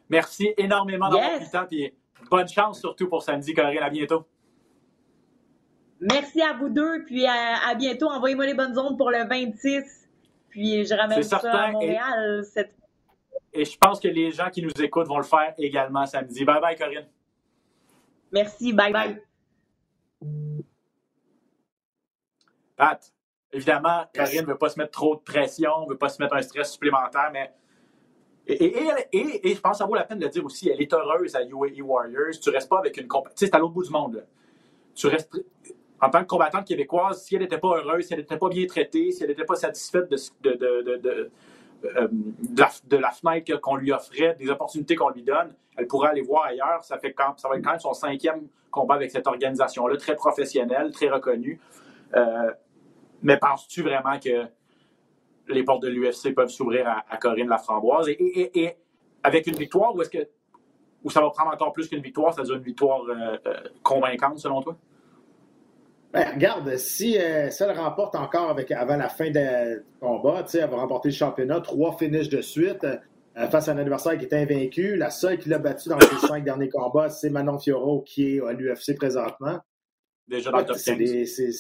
[0.08, 1.94] Merci énormément d'avoir pris le temps et
[2.30, 3.82] bonne chance surtout pour samedi, Corinne.
[3.82, 4.26] À bientôt.
[6.00, 8.08] Merci à vous deux, puis à, à bientôt.
[8.08, 10.00] Envoyez-moi les bonnes ondes pour le 26
[10.50, 12.44] puis je ramène ça à Montréal.
[13.52, 16.44] Et, je pense que les gens qui nous écoutent vont le faire également samedi.
[16.44, 17.08] Bye bye, Corinne.
[18.32, 18.72] Merci.
[18.72, 19.22] Bye bye.
[22.76, 23.12] Pat,
[23.52, 26.34] évidemment, Corinne ne veut pas se mettre trop de pression, ne veut pas se mettre
[26.34, 27.52] un stress supplémentaire, mais.
[28.46, 28.64] Et,
[29.12, 31.36] et, je pense que ça vaut la peine de le dire aussi, elle est heureuse
[31.36, 32.40] à UAE Warriors.
[32.42, 33.34] Tu restes pas avec une compagnie.
[33.36, 34.26] Tu sais, c'est à l'autre bout du monde.
[34.94, 35.30] Tu restes
[36.02, 38.66] en tant que combattante québécoise, si elle n'était pas heureuse, si elle n'était pas bien
[38.66, 41.30] traitée, si elle n'était pas satisfaite de, de,
[41.84, 42.08] euh,
[42.56, 46.82] la, fenêtre qu'on lui offrait, des opportunités qu'on lui donne, elle pourrait aller voir ailleurs.
[46.84, 50.14] Ça, fait quand, ça va être quand même son cinquième combat avec cette organisation-là, très
[50.14, 51.60] professionnelle, très reconnue.
[52.14, 52.50] Euh,
[53.22, 54.46] mais penses-tu vraiment que
[55.48, 58.08] les portes de l'UFC peuvent s'ouvrir à, Corinne Laframboise?
[58.08, 58.76] Et,
[59.22, 60.28] avec une victoire, ou est-ce que
[61.02, 63.36] ou ça va prendre encore plus qu'une victoire, c'est-à-dire une victoire euh,
[63.82, 64.76] convaincante selon toi?
[66.12, 69.38] Ben, regarde, si, euh, elle remporte encore avec, avant la fin du
[70.00, 72.84] combat, elle va remporter le championnat, trois finishes de suite
[73.48, 74.96] face à un adversaire qui est invaincu.
[74.96, 78.40] La seule qui l'a battu dans les cinq derniers combats, c'est Manon Fioro qui est
[78.40, 79.60] à l'UFC présentement.
[80.28, 81.52] Déjà dans le top 15.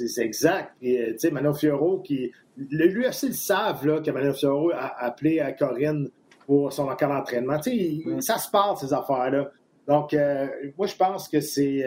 [0.00, 0.72] C'est exact.
[0.82, 2.32] Et, Manon Fioro qui.
[2.56, 6.08] L'UFC le savent là, que Manon Fioro a appelé à Corinne
[6.46, 7.58] pour son camp d'entraînement.
[7.66, 8.20] Mm.
[8.20, 9.50] Ça se passe, ces affaires-là.
[9.86, 11.84] Donc, euh, moi, je pense que c'est.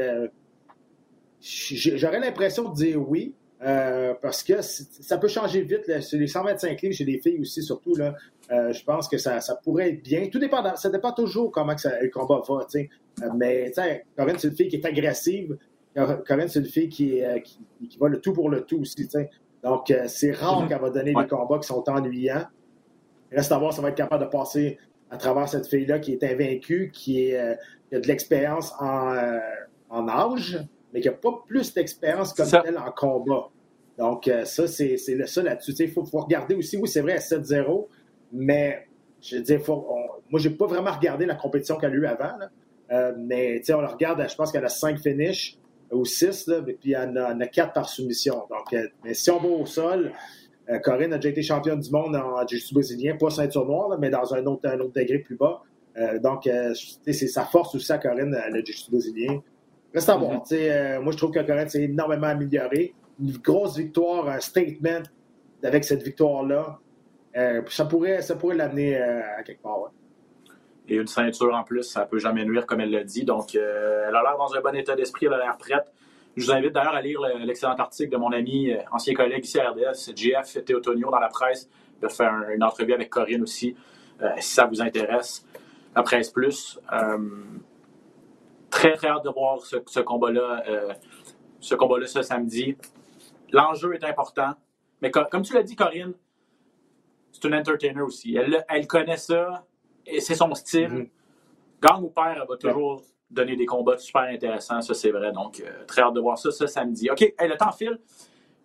[1.42, 5.88] Euh, j'aurais l'impression de dire oui, euh, parce que ça peut changer vite.
[5.88, 6.02] Là.
[6.02, 8.16] Sur les 125 livres, chez les filles aussi, surtout, là,
[8.50, 10.28] je pense que ça, pourrait être bien.
[10.30, 12.66] Tout dépend, ça dépend toujours comment que ça, le combat va.
[12.66, 12.90] T'sais.
[13.36, 13.72] mais
[14.16, 15.58] Corinne, c'est une fille qui est agressive.
[15.96, 19.08] Corinne, c'est une fille qui, qui, va le tout pour le tout aussi.
[19.64, 20.68] Donc, c'est rare mm-hmm.
[20.68, 22.46] qu'elle va donner des combats qui sont ennuyants.
[23.32, 24.78] Reste à voir si on va être capable de passer
[25.10, 27.56] à travers cette fille-là qui est invaincue, qui, est, euh,
[27.92, 29.40] a de l'expérience en, euh,
[29.90, 30.60] en, âge,
[30.94, 33.50] mais qui n'a pas plus d'expérience comme elle en combat.
[33.98, 35.74] Donc, euh, ça, c'est le ça là-dessus.
[35.80, 37.88] Il faut, faut, regarder aussi, oui, c'est vrai, à 7-0,
[38.32, 38.88] mais
[39.22, 39.88] je veux dire, faut,
[40.30, 43.12] moi, j'ai pas vraiment regardé la compétition qu'elle a eue avant, là.
[43.18, 45.58] mais on la regarde, je pense qu'elle a 5 finishes
[45.92, 48.44] ou 6, et puis elle en a, 4 par soumission.
[48.50, 50.14] Donc, mais si on va au sol,
[50.70, 54.10] euh, Corinne a déjà été championne du monde en jiu-jitsu brésilien, pas ceinture noire, mais
[54.10, 55.64] dans un autre, un autre degré plus bas.
[55.98, 56.74] Euh, donc, euh,
[57.06, 59.42] c'est sa force aussi à Corinne, le jiu-jitsu brésilien.
[59.94, 60.44] Reste à voir.
[60.44, 61.00] Mm-hmm.
[61.00, 62.94] moi, je trouve que Corinne s'est énormément améliorée.
[63.20, 65.04] Une grosse victoire, un statement
[65.64, 66.80] avec cette victoire-là.
[67.68, 69.92] ça pourrait ça pourrait l'amener à quelque part.
[70.88, 73.24] Et une ceinture en plus, ça peut jamais nuire, comme elle l'a dit.
[73.24, 75.92] Donc, elle a l'air dans un bon état d'esprit, elle a l'air prête.
[76.40, 79.60] Je vous invite d'ailleurs à lire l'excellent article de mon ami, euh, ancien collègue ici
[79.60, 81.70] à RDS, JF Théotonio, dans la presse,
[82.02, 83.76] de faire une entrevue avec Corinne aussi,
[84.22, 85.46] euh, si ça vous intéresse.
[85.96, 86.80] La presse plus.
[86.94, 87.18] Euh,
[88.70, 90.64] très, très hâte de voir ce, combat-là,
[91.60, 92.76] ce combat-là ce samedi.
[93.52, 94.52] L'enjeu est important,
[95.02, 96.14] mais comme tu l'as dit, Corinne,
[97.32, 98.36] c'est une entertainer aussi.
[98.36, 99.66] Elle, connaît ça,
[100.06, 100.88] et c'est son style.
[100.88, 101.10] Mm-hmm.
[101.82, 105.32] Gang ou père, elle va toujours donner des combats super intéressants, ça c'est vrai.
[105.32, 107.10] Donc, euh, très hâte de voir ça ce samedi.
[107.10, 108.00] OK, le temps file.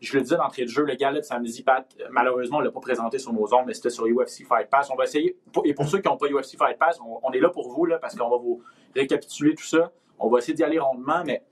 [0.04, 2.72] Je le disais d'entrée de jeu, le gala de samedi, Pat, malheureusement, on ne l'a
[2.72, 4.90] pas présenté sur nos ondes, mais c'était sur UFC Fight Pass.
[4.90, 7.48] On va essayer, et pour ceux qui n'ont pas UFC Fight Pass, on, est là
[7.48, 8.62] pour vous, là, parce qu'on va vous
[8.94, 9.92] récapituler tout ça.
[10.18, 11.44] On va essayer d'y aller rondement, mais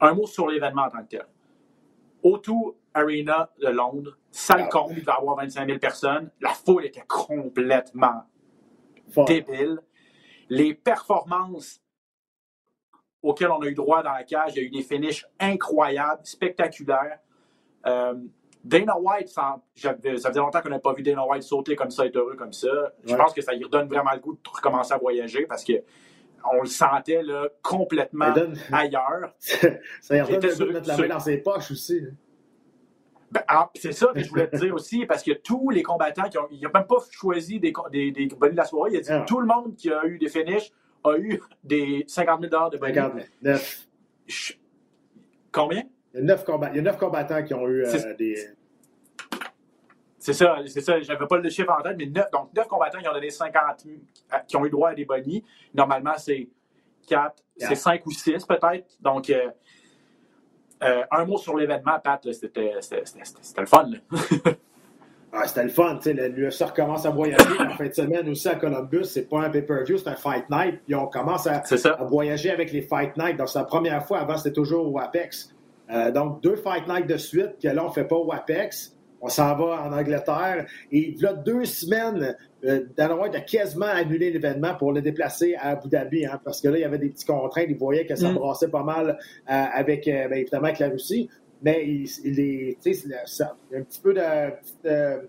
[0.00, 1.26] un mot sur l'événement en tant que tel.
[2.24, 6.30] O2 Arena de Londres, salle comble, il va y avoir 25 000 personnes.
[6.40, 8.24] La foule était complètement
[9.26, 9.80] débile
[10.48, 11.81] les performances
[13.22, 16.20] auxquelles on a eu droit dans la cage, il y a eu des finishes incroyables,
[16.24, 17.18] spectaculaires.
[17.86, 18.14] Euh,
[18.64, 22.06] Dana White, ça, ça faisait longtemps qu'on n'a pas vu Dana White sauter comme ça,
[22.06, 22.92] être heureux comme ça.
[23.04, 25.72] Je pense que ça lui redonne vraiment le goût de recommencer à voyager parce que
[26.52, 28.32] on le sentait là, complètement
[28.72, 29.32] ailleurs.
[29.38, 29.68] ça
[30.10, 32.02] lui redonne le goût de mettre la main dans ses poches aussi.
[33.32, 36.28] Ben, ah, c'est ça que je voulais te dire aussi, parce que tous les combattants,
[36.28, 39.00] qui ont, il n'a même pas choisi des, des, des de la soirée, il a
[39.00, 39.24] dit ah.
[39.26, 40.70] tout le monde qui a eu des finishes
[41.04, 42.94] a eu des 50 000 de bonus.
[42.94, 43.58] 50 000.
[45.50, 45.82] Combien?
[46.14, 48.36] Il y, a 9 combattants, il y a 9 combattants qui ont eu euh, des.
[50.18, 51.00] C'est ça, c'est ça.
[51.00, 53.86] J'avais pas le chiffre en tête, mais 9, donc 9 combattants qui ont donné 50
[54.46, 55.44] qui ont eu droit à des bonnies.
[55.74, 56.48] Normalement, c'est
[57.08, 58.96] 4, c'est 5 ou 6 peut-être.
[59.00, 59.50] Donc, euh,
[60.82, 63.90] euh, un mot sur l'événement, Pat, c'était le fun.
[65.34, 65.98] ah, c'était le fun.
[66.04, 69.04] L'UFC recommence à voyager en fin de semaine aussi à Columbus.
[69.04, 70.80] C'est pas un pay-per-view, c'est un Fight Night.
[70.84, 71.62] Puis on commence à,
[72.06, 73.38] voyager avec les Fight Night.
[73.38, 74.18] Donc, c'est la première fois.
[74.18, 75.54] Avant, c'était toujours au Apex.
[75.90, 78.94] Euh, donc, deux Fight Night de suite que là, on ne fait pas au Apex.
[79.22, 80.66] On s'en va en Angleterre.
[80.90, 85.70] Et là, deux semaines, euh, Dan White a quasiment annulé l'événement pour le déplacer à
[85.70, 87.66] Abu Dhabi, hein, parce que là, il y avait des petits contraintes.
[87.68, 88.34] Il voyait que ça mm.
[88.34, 89.14] brassait pas mal euh,
[89.46, 91.30] avec, euh, ben, évidemment, avec la Russie.
[91.62, 95.20] Mais il, il est, ça, un petit peu de, euh,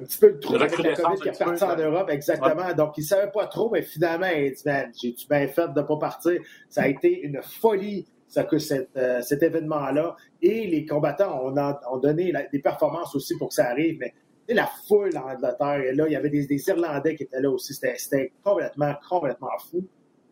[0.00, 2.72] un petit peu de trou avec la COVID qui est parti en Europe, exactement.
[2.74, 4.62] Donc, il ne savait pas trop, mais finalement, il dit,
[5.02, 6.40] j'ai-tu bien fait de ne pas partir?
[6.68, 8.90] Ça a été une folie ça, que cet,
[9.22, 10.14] cet événement-là.
[10.42, 11.54] Et les combattants ont,
[11.90, 14.12] ont donné des performances aussi pour que ça arrive, mais
[14.54, 17.74] la foule en Angleterre, et là, il y avait des, Irlandais qui étaient là aussi.
[17.74, 19.86] C'était complètement, complètement fou.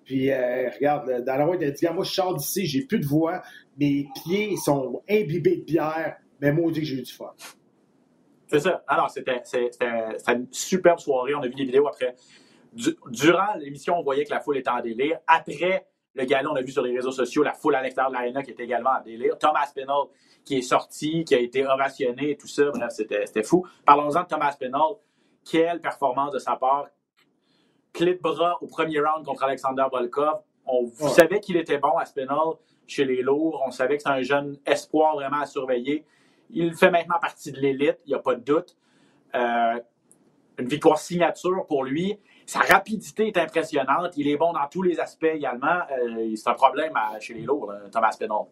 [0.06, 3.00] Puis, euh, regarde, dans la rue, il a dit Moi, je sors d'ici, j'ai plus
[3.00, 3.42] de voix,
[3.76, 7.34] mes pieds sont imbibés de bière, mais moi, dit que j'ai eu du fun.
[8.46, 8.84] C'est ça.
[8.86, 9.42] Alors, c'était
[10.28, 11.34] une superbe soirée.
[11.34, 12.14] On a vu des vidéos après.
[13.10, 15.18] durant l'émission, on voyait que la foule était en délire.
[15.26, 18.14] Après, le gala, on a vu sur les réseaux sociaux la foule à l'extérieur de
[18.16, 19.36] l'arena qui était également en délire.
[19.38, 20.06] Thomas Pinal
[20.44, 22.70] qui est sorti, qui a été ovationné et tout ça.
[22.70, 23.66] Bref, c'était fou.
[23.84, 24.94] Parlons-en de Thomas Pinal.
[25.44, 26.86] Quelle performance de sa part.
[27.96, 30.40] Clé de bras au premier round contre Alexander Volkov.
[30.66, 32.56] On savait qu'il était bon à Spinal
[32.86, 33.62] chez les lourds.
[33.66, 36.04] On savait que c'est un jeune espoir vraiment à surveiller.
[36.50, 38.76] Il fait maintenant partie de l'élite, il n'y a pas de doute.
[39.34, 39.80] Euh,
[40.58, 42.18] une victoire signature pour lui.
[42.44, 44.12] Sa rapidité est impressionnante.
[44.18, 45.80] Il est bon dans tous les aspects également.
[45.90, 48.44] Euh, c'est un problème chez les lourds, Thomas Pinal.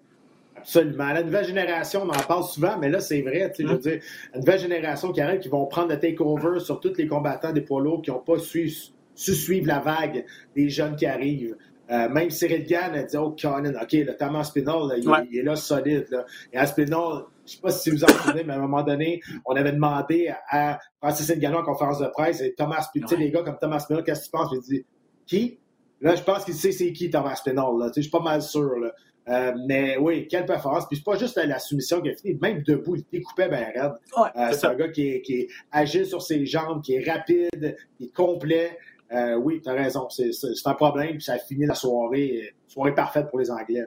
[0.57, 1.13] Absolument.
[1.13, 3.53] La nouvelle génération, on en parle souvent, mais là, c'est vrai.
[3.59, 3.79] Je veux mm.
[3.79, 4.01] dire,
[4.33, 7.61] la nouvelle génération qui arrive, qui vont prendre le takeover sur tous les combattants des
[7.61, 8.73] poids lourds qui n'ont pas su,
[9.15, 10.25] su, suivre la vague
[10.55, 11.57] des jeunes qui arrivent.
[11.91, 15.55] Euh, même Cyril Gann a dit Oh, Conan, OK, le Thomas Spinall, il, est là
[15.55, 16.07] solide.
[16.11, 16.25] Là.
[16.53, 18.83] Et à Spinall, je ne sais pas si vous en souvenez, mais à un moment
[18.83, 23.17] donné, on avait demandé à Francis Ngannou en conférence de presse et Thomas Spinall, sais,
[23.17, 24.51] les gars comme Thomas Spinall, qu'est-ce que tu penses?
[24.53, 24.85] Il dit
[25.27, 25.59] Qui?
[26.01, 27.91] Là, je pense qu'il sait c'est qui Thomas Spinall.
[27.95, 28.79] Je suis pas mal sûr.
[28.79, 28.93] Là.
[29.29, 30.87] Euh, mais oui, quelle performance.
[30.87, 33.93] Puis c'est pas juste la soumission qui a fini, même debout, il découpait bien raide.
[34.19, 37.77] Euh, c'est un gars qui est, qui est, agile sur ses jambes, qui est rapide,
[37.97, 38.79] qui est complet.
[39.13, 40.09] Euh, oui, tu as raison.
[40.09, 40.33] C'est
[40.67, 42.55] un problème, ça a fini la soirée.
[42.67, 43.87] Soirée parfaite pour les Anglais.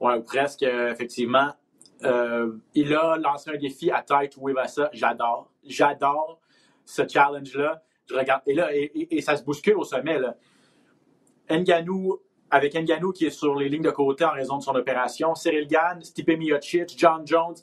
[0.00, 1.52] Oui, presque, effectivement.
[2.74, 4.90] il a lancé un défi à Tite Wivasa.
[4.92, 5.50] J'adore.
[5.64, 6.40] J'adore
[6.84, 7.82] ce challenge-là.
[8.06, 8.42] Je regarde.
[8.46, 10.18] Et là, et, ça se bouscule au sommet.
[11.50, 12.18] Nganou
[12.50, 15.66] avec Ngannou qui est sur les lignes de côté en raison de son opération, Cyril
[15.68, 17.54] Gann, Stipe Miocic, John Jones,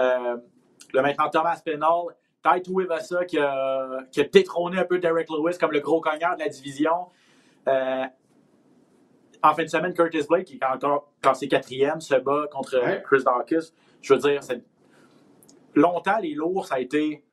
[0.00, 0.36] euh,
[0.92, 5.56] le maintenant Thomas Penal, Taito Wivasa qui a, qui a, détrôné un peu Derek Lewis
[5.58, 7.08] comme le gros cogneur de la division.
[7.66, 8.04] Euh,
[9.42, 13.24] en fin de semaine, Curtis Blake, qui est encore classé quatrième, se bat contre Chris
[13.24, 13.72] Dawkins.
[14.00, 14.40] Je veux dire,
[15.74, 17.24] longtemps, les lourds, ça a été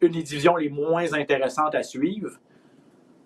[0.00, 2.30] une des divisions les moins intéressantes à suivre.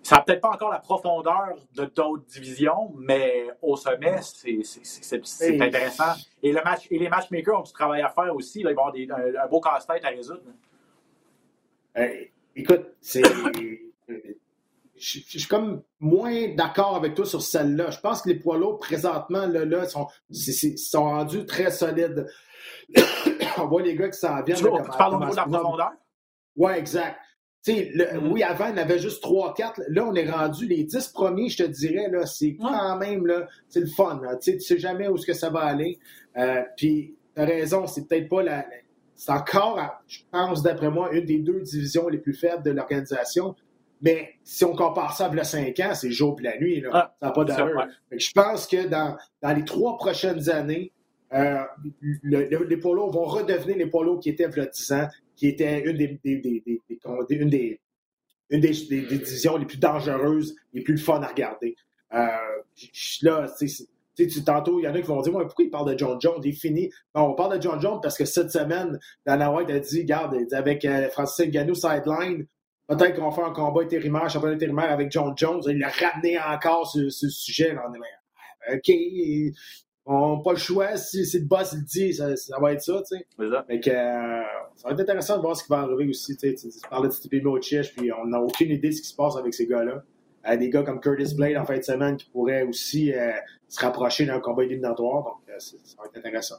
[0.07, 6.13] Ça n'a peut-être pas encore la profondeur de d'autres divisions, mais au sommet, c'est intéressant.
[6.41, 8.63] Et, le match, et les matchmakers ont du travail à faire aussi.
[8.63, 10.43] Là, ils vont avoir des, un, beau casse-tête à résoudre.
[12.55, 13.21] écoute, c'est.
[14.95, 17.91] je, suis comme moins d'accord avec toi sur celle-là.
[17.91, 22.27] Je pense que les poids lourds, présentement, là, là sont, sont rendus très solides.
[23.57, 24.55] On voit les gars qui s'en viennent.
[24.55, 24.63] Tu,
[24.97, 25.91] parles au niveau de la profondeur?
[26.55, 27.19] Oui, exact.
[27.67, 28.31] Mm-hmm.
[28.31, 29.83] Oui, avant, il y avait juste 3-4.
[29.89, 33.47] Là, on est rendu les 10 premiers, je te dirais, là, c'est quand même là,
[33.69, 34.21] c'est le fun.
[34.41, 35.99] Tu sais, sais jamais où ce que ça va aller.
[36.37, 38.65] Euh, puis, tu as raison, c'est peut-être pas la.
[39.15, 43.55] C'est encore, je pense, d'après moi, une des deux divisions les plus faibles de l'organisation.
[44.01, 46.81] Mais si on compare ça à la 5 ans, c'est jour et la nuit.
[46.81, 46.89] Là.
[46.93, 47.87] Ah, ça n'a pas d'allure.
[48.11, 50.91] Je pense que dans, dans les trois prochaines années,
[51.33, 51.63] euh,
[52.23, 55.81] les polos vont redevenir les polos qui étaient il y a 10 ans qui était
[55.81, 56.41] une des, une
[57.49, 57.79] des,
[58.49, 61.75] une des, divisions les plus dangereuses, les plus fun à regarder.
[62.13, 62.27] Euh,
[63.21, 63.47] là,
[64.15, 66.41] tu, tantôt, il y en a qui vont dire Pourquoi il parle de John Jones?
[66.43, 66.89] Il est fini.
[67.13, 70.83] on parle de John Jones parce que cette semaine, Dana White a dit Regarde, avec
[70.85, 72.47] euh, Francis Ngannou sideline,
[72.87, 75.61] peut-être qu'on va faire un combat intérimaire, championnat intérimaire avec John Jones.
[75.67, 77.73] Il a ramené encore ce, sujet.
[77.73, 77.83] Là.
[78.73, 78.91] OK,
[80.09, 80.95] on n'a pas le choix.
[80.95, 83.27] Si, si, le boss le dit, ça, va être ça, tu sais.
[83.37, 84.43] que, euh,
[84.75, 86.37] ça va être intéressant de voir ce qui va arriver aussi.
[86.37, 89.09] Tu, sais, tu parlais de Stipe Miocic, puis on n'a aucune idée de ce qui
[89.09, 90.03] se passe avec ces gars-là.
[90.43, 93.33] a des gars comme Curtis Blade en fin de semaine qui pourraient aussi euh,
[93.67, 95.23] se rapprocher d'un combat éliminatoire.
[95.25, 96.55] Donc, euh, ça va être intéressant.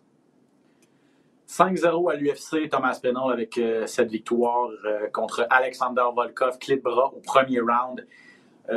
[1.48, 4.68] 5-0 à l'UFC, Thomas Penal avec cette victoire
[5.14, 8.06] contre Alexander Volkov, clé de bras au premier round.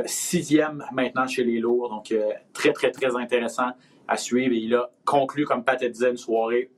[0.06, 2.16] sixième maintenant chez les lourds, donc
[2.54, 3.72] très, très, très intéressant
[4.12, 4.54] à suivre.
[4.54, 6.70] Et il a conclu, comme Pat disait, une soirée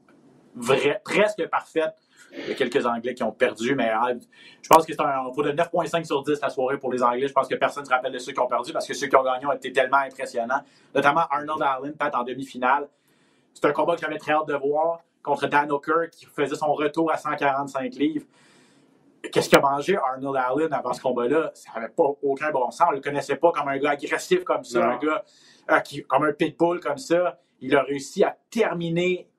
[0.56, 1.96] vrai, presque parfaite.
[2.36, 4.16] Il y a quelques Anglais qui ont perdu, mais euh,
[4.62, 7.28] je pense que c'est un de 9,5 sur 10 la soirée pour les Anglais.
[7.28, 9.06] Je pense que personne ne se rappelle de ceux qui ont perdu parce que ceux
[9.06, 10.62] qui ont gagné ont été tellement impressionnants.
[10.96, 12.88] Notamment Arnold Allen, Pat, en demi-finale.
[13.54, 16.74] C'est un combat que j'avais très hâte de voir contre Dan O'Kerr qui faisait son
[16.74, 18.26] retour à 145 livres.
[19.32, 21.52] Qu'est-ce qu'a mangé Arnold Allen avant ce combat-là?
[21.54, 22.88] Ça n'avait pas aucun bon sens.
[22.88, 25.24] On ne le connaissait pas comme un gars agressif comme ça, un gars
[25.72, 27.40] euh, comme un pitbull comme ça.
[27.62, 29.30] Il a réussi à terminer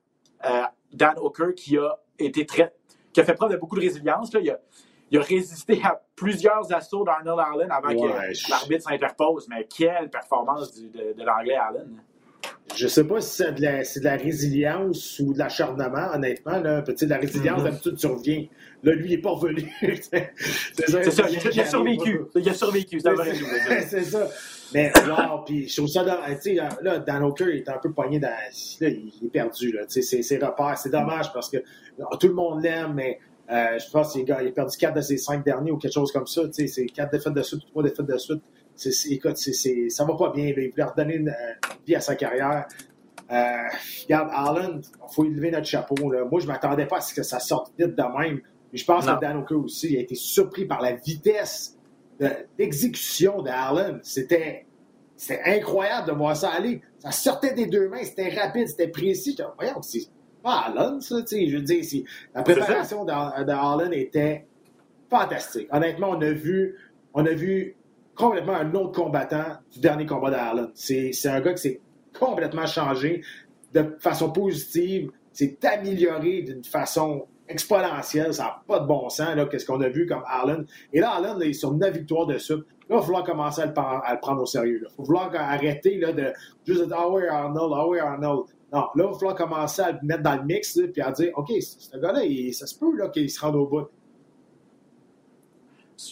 [0.43, 2.73] euh, Dan Hooker qui a été très,
[3.13, 4.31] qui a fait preuve de beaucoup de résilience.
[4.33, 9.47] Il, a, résisté à plusieurs assauts d'Arnold Allen avant que l'arbitre s'interpose.
[9.49, 12.01] Mais quelle performance de, de l'anglais Allen!
[12.75, 16.59] Je sais pas si c'est de, la, de la résilience ou de l'acharnement, honnêtement.
[16.59, 16.81] Là.
[16.81, 17.63] De la résilience, mm-hmm.
[17.63, 18.45] d'habitude, tu reviens.
[18.83, 19.71] Là, lui, il n'est pas revenu.
[19.81, 22.21] c'est ça, il, a survécu.
[22.35, 22.99] Il a survécu,
[23.87, 24.27] c'est ça.
[24.73, 26.03] Mais, wow, puis je trouve ça,
[26.41, 28.27] tu sais, là, Dan Hooker, il est un peu poigné dans.
[28.27, 29.85] Là, il est perdu, là.
[29.85, 30.77] Tu sais, ses repères.
[30.77, 31.57] C'est dommage parce que
[32.19, 33.19] tout le monde l'aime, mais
[33.51, 36.27] euh, je pense qu'il a perdu quatre de ses cinq derniers ou quelque chose comme
[36.27, 36.43] ça.
[36.47, 38.41] Tu sais, c'est quatre défaites de suite, trois défaites de suite.
[39.09, 40.45] Écoute, c'est, ça va pas bien.
[40.47, 41.35] Il voulait redonner une,
[41.85, 42.67] vie à sa carrière.
[43.31, 43.67] Euh,
[44.03, 45.95] regarde, Allen, il faut élever notre chapeau.
[46.29, 48.41] Moi, je m'attendais pas à ce que ça sorte vite de même.
[48.73, 51.77] Je pense que Dan O'Kerr aussi a été surpris par la vitesse
[52.57, 53.99] d'exécution d'Allen.
[54.03, 54.65] C'était,
[55.15, 56.81] c'était incroyable de voir ça aller.
[56.99, 59.37] Ça sortait des deux mains, c'était rapide, c'était précis.
[59.57, 60.07] Voyons, c'est
[60.43, 61.15] pas Allen, ça.
[61.29, 64.45] Je veux dire, la préparation d'Allen était
[65.09, 65.67] fantastique.
[65.71, 66.75] Honnêtement, on a vu,
[67.13, 67.75] on a vu
[68.15, 70.69] complètement un autre combattant du dernier combat d'Allen.
[70.73, 71.81] C'est un gars qui s'est
[72.17, 73.21] complètement changé
[73.73, 79.65] de façon positive, s'est amélioré d'une façon exponentielle, ça n'a pas de bon sens, qu'est-ce
[79.65, 80.65] qu'on a vu comme Allen.
[80.93, 82.63] Et là, Allen, est sur 9 victoires de suite.
[82.89, 84.81] Là, il va falloir commencer à le, prendre au sérieux.
[84.83, 86.31] Il va falloir arrêter là, de
[86.65, 88.45] juste dire Ah oui, Arnold, ah oui, Arnold.
[88.71, 91.31] Non, là, il va falloir commencer à le mettre dans le mix, puis à dire
[91.35, 92.21] OK, ce gars-là,
[92.53, 93.87] ça se peut qu'il se rende au bout.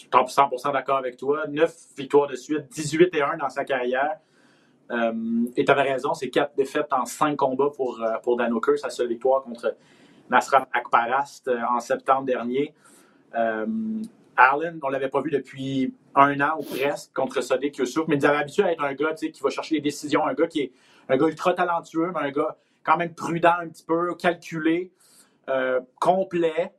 [0.02, 1.44] 100% d'accord avec toi.
[1.48, 4.18] 9 victoires de suite, 18 et 1 dans sa carrière.
[4.90, 5.12] Euh,
[5.56, 8.90] et tu avais raison, c'est 4 défaites en 5 combats pour, euh, pour Dan sa
[8.90, 9.76] seule victoire contre
[10.30, 12.74] Nasrat Akparast euh, en septembre dernier.
[14.36, 18.16] Allen, on ne l'avait pas vu depuis un an ou presque contre Sadiq Youssouf, mais
[18.16, 20.60] il avait habitué à être un gars qui va chercher les décisions, un gars qui
[20.60, 20.72] est
[21.08, 24.92] un gars ultra talentueux, mais un gars quand même prudent un petit peu, calculé,
[26.00, 26.72] complet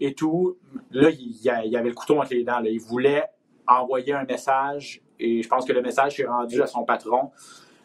[0.00, 0.58] et tout.
[0.90, 2.60] Là, il y avait le couteau entre les dents.
[2.64, 3.24] Il voulait
[3.66, 7.30] envoyer un message et je pense que le message s'est rendu à son patron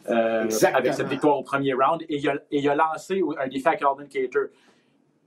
[0.10, 2.02] euh, avec cette victoire au premier round.
[2.10, 4.52] Et il a, lancé un défi à Calvin Cater.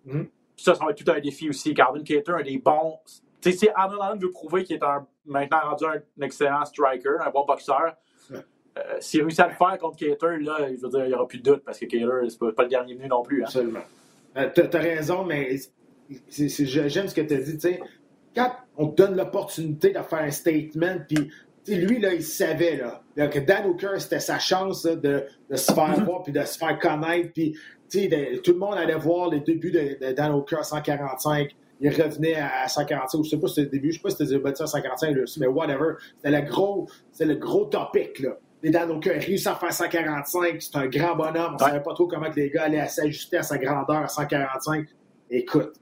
[0.04, 0.24] Hmm.
[0.56, 1.74] Ça, ça va être tout un défi aussi.
[1.74, 2.98] Calvin Cater a des bons.
[3.40, 4.80] Tu sais, si Arnold veut prouver qu'il est
[5.26, 7.94] maintenant rendu un excellent striker, un bon boxeur,
[8.32, 11.50] euh, s'il réussit à le faire contre Cater, là, il il n'y aura plus de
[11.50, 13.42] doute parce que Cater, c'est pas, pas le dernier venu non plus.
[13.42, 13.46] Hein.
[13.46, 13.80] Absolument.
[14.36, 15.56] Euh, tu as raison, mais
[16.30, 17.78] j'aime ce que tu as dit.
[18.34, 21.30] Quand on te donne l'opportunité de faire un statement, puis
[21.66, 26.22] lui, là, il savait là, que Dan Hooker, c'était sa chance de, se faire voir
[26.22, 27.32] puis de se faire connaître.
[27.32, 27.54] Puis,
[27.90, 31.54] tout le monde allait voir les débuts de, Dan Hooker à 145.
[31.80, 33.18] Il revenait à 145.
[33.18, 34.62] Je ne sais pas si c'était le début, je ne sais pas si c'était battu
[34.62, 35.94] à 145 là aussi, mais whatever.
[36.16, 36.88] C'était le gros,
[37.20, 38.18] le gros topic.
[38.20, 38.36] Là.
[38.62, 40.60] Les Dan Hooker réussit à faire 145.
[40.60, 41.52] C'est un grand bonhomme.
[41.52, 44.86] On ne savait pas trop comment les gars allaient s'ajuster à sa grandeur à 145.
[45.30, 45.74] Écoute,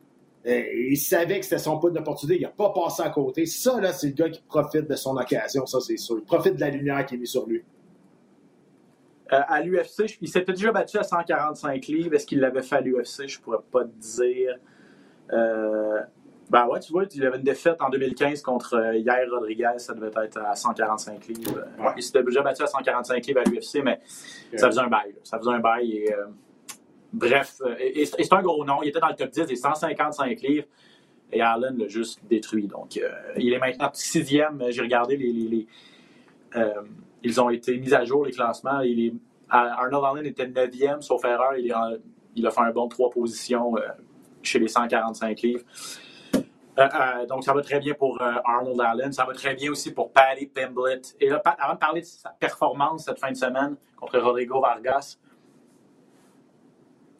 [0.46, 2.38] il savait que c'était son point d'opportunité.
[2.38, 3.46] Il n'a pas passé à côté.
[3.46, 6.18] Ça, là, c'est le gars qui profite de son occasion, ça, c'est sûr.
[6.18, 7.64] Il profite de la lumière qui est mise sur lui.
[9.32, 12.14] Euh, à l'UFC, il s'était déjà battu à 145 livres.
[12.14, 13.26] Est-ce qu'il l'avait fait à l'UFC?
[13.26, 14.56] Je ne pourrais pas te dire.
[15.32, 16.00] Euh,
[16.48, 19.78] ben ouais, tu vois, il avait une défaite en 2015 contre Yair Rodriguez.
[19.78, 21.64] Ça devait être à 145 livres.
[21.96, 23.98] il s'était déjà battu à 145 livres à l'UFC, mais
[24.54, 25.16] ça faisait un bail.
[25.24, 26.14] Ça faisait un bail et
[27.16, 27.74] Bref, euh,
[28.04, 28.82] c'est un gros nom.
[28.82, 30.66] Il était dans le top 10 des 155 livres.
[31.32, 32.66] Et Allen l'a juste détruit.
[32.66, 34.62] Donc, euh, il est maintenant sixième.
[34.68, 35.66] J'ai regardé les.
[36.56, 36.82] Euh,
[37.22, 38.82] ils ont été mis à jour, les classements.
[39.48, 41.56] Arnold Allen était neuvième, sauf erreur.
[41.56, 41.72] Il,
[42.46, 43.74] a fait un bon trois positions
[44.42, 45.64] chez les 145 livres.
[47.28, 49.12] donc, ça va très bien pour Arnold Allen.
[49.12, 51.16] Ça va très bien aussi pour Paddy Pimblett.
[51.18, 55.16] Et là, avant de parler de sa performance cette fin de semaine contre Rodrigo Vargas,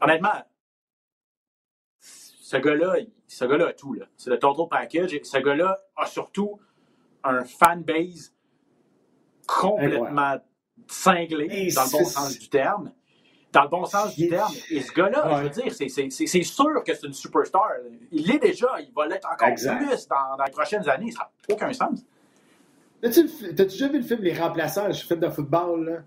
[0.00, 0.42] honnêtement,
[1.98, 3.96] ce gars-là, ce gars-là a tout.
[4.16, 5.18] C'est le total package.
[5.22, 6.61] ce gars-là a surtout
[7.24, 8.32] un fanbase
[9.46, 10.37] complètement
[10.87, 12.92] cinglé, dans le bon sens du terme.
[13.52, 14.52] Dans le bon sens du terme.
[14.70, 15.88] Et ce gars-là, je veux dire, c'est
[16.42, 17.68] sûr que c'est une superstar.
[18.12, 18.68] Il l'est déjà.
[18.80, 21.11] Il va l'être encore plus dans, les prochaines années.
[21.11, 22.04] Ça n'a aucun sens.
[23.02, 25.85] T'as-tu déjà vu le film Les Remplaçants, le film de football?
[25.85, 26.02] Là?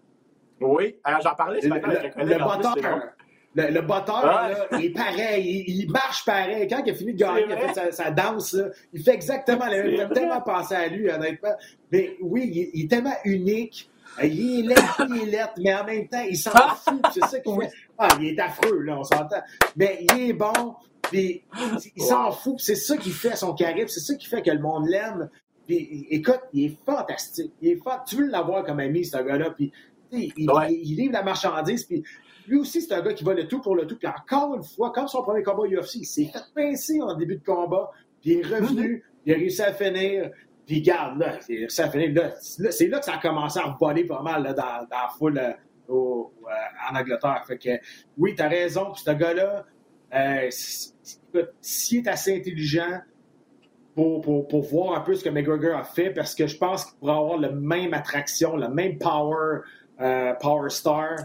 [0.61, 2.39] Oui, j'en parlais ce matin avec un Le le,
[3.55, 6.67] le botteur, il est pareil, il, marche pareil.
[6.67, 8.55] Quand il a fini de gagner, il a fait sa, danse,
[8.93, 9.93] il fait exactement la même.
[9.93, 11.55] Il tellement pensé à lui, honnêtement.
[11.91, 13.89] Mais oui, il, est tellement unique.
[14.21, 14.75] Il est laid,
[15.09, 17.01] il est laid, mais en même temps, il s'en fout.
[17.13, 17.71] C'est ça qu'il fait.
[17.97, 19.41] Ah, il est affreux, là, on s'entend.
[19.75, 21.43] Mais il est bon, puis
[21.95, 22.55] il s'en fout.
[22.59, 25.29] C'est ça qui fait son charisme, c'est ça qui fait que le monde l'aime.
[25.67, 27.51] Puis écoute, il est fantastique.
[27.61, 29.71] Il est Tu veux l'avoir comme ami, ce gars-là, puis
[30.11, 32.03] il, il, livre la marchandise, puis
[32.49, 33.97] lui aussi, c'est un gars qui va le tout pour le tout.
[33.97, 37.37] Puis encore une fois, comme son premier combat UFC, il s'est fait pincer en début
[37.37, 37.91] de combat,
[38.21, 40.31] puis il est revenu, il a réussi à finir.
[40.65, 42.13] Puis garde, là, il a réussi à finir.
[42.13, 45.09] Là, c'est là que ça a commencé à voler pas mal là, dans, dans la
[45.17, 45.51] foule euh,
[45.87, 47.43] au, euh, en Angleterre.
[47.47, 47.69] Fait que
[48.17, 48.91] oui, t'as raison.
[48.91, 49.65] Puis ce gars-là,
[50.13, 50.49] euh,
[51.61, 53.01] s'il est assez intelligent,
[53.95, 56.85] pour, pour, pour, voir un peu ce que McGregor a fait parce que je pense
[56.85, 59.61] qu'il pourrait avoir la même attraction, la même power,
[59.99, 61.17] euh, power star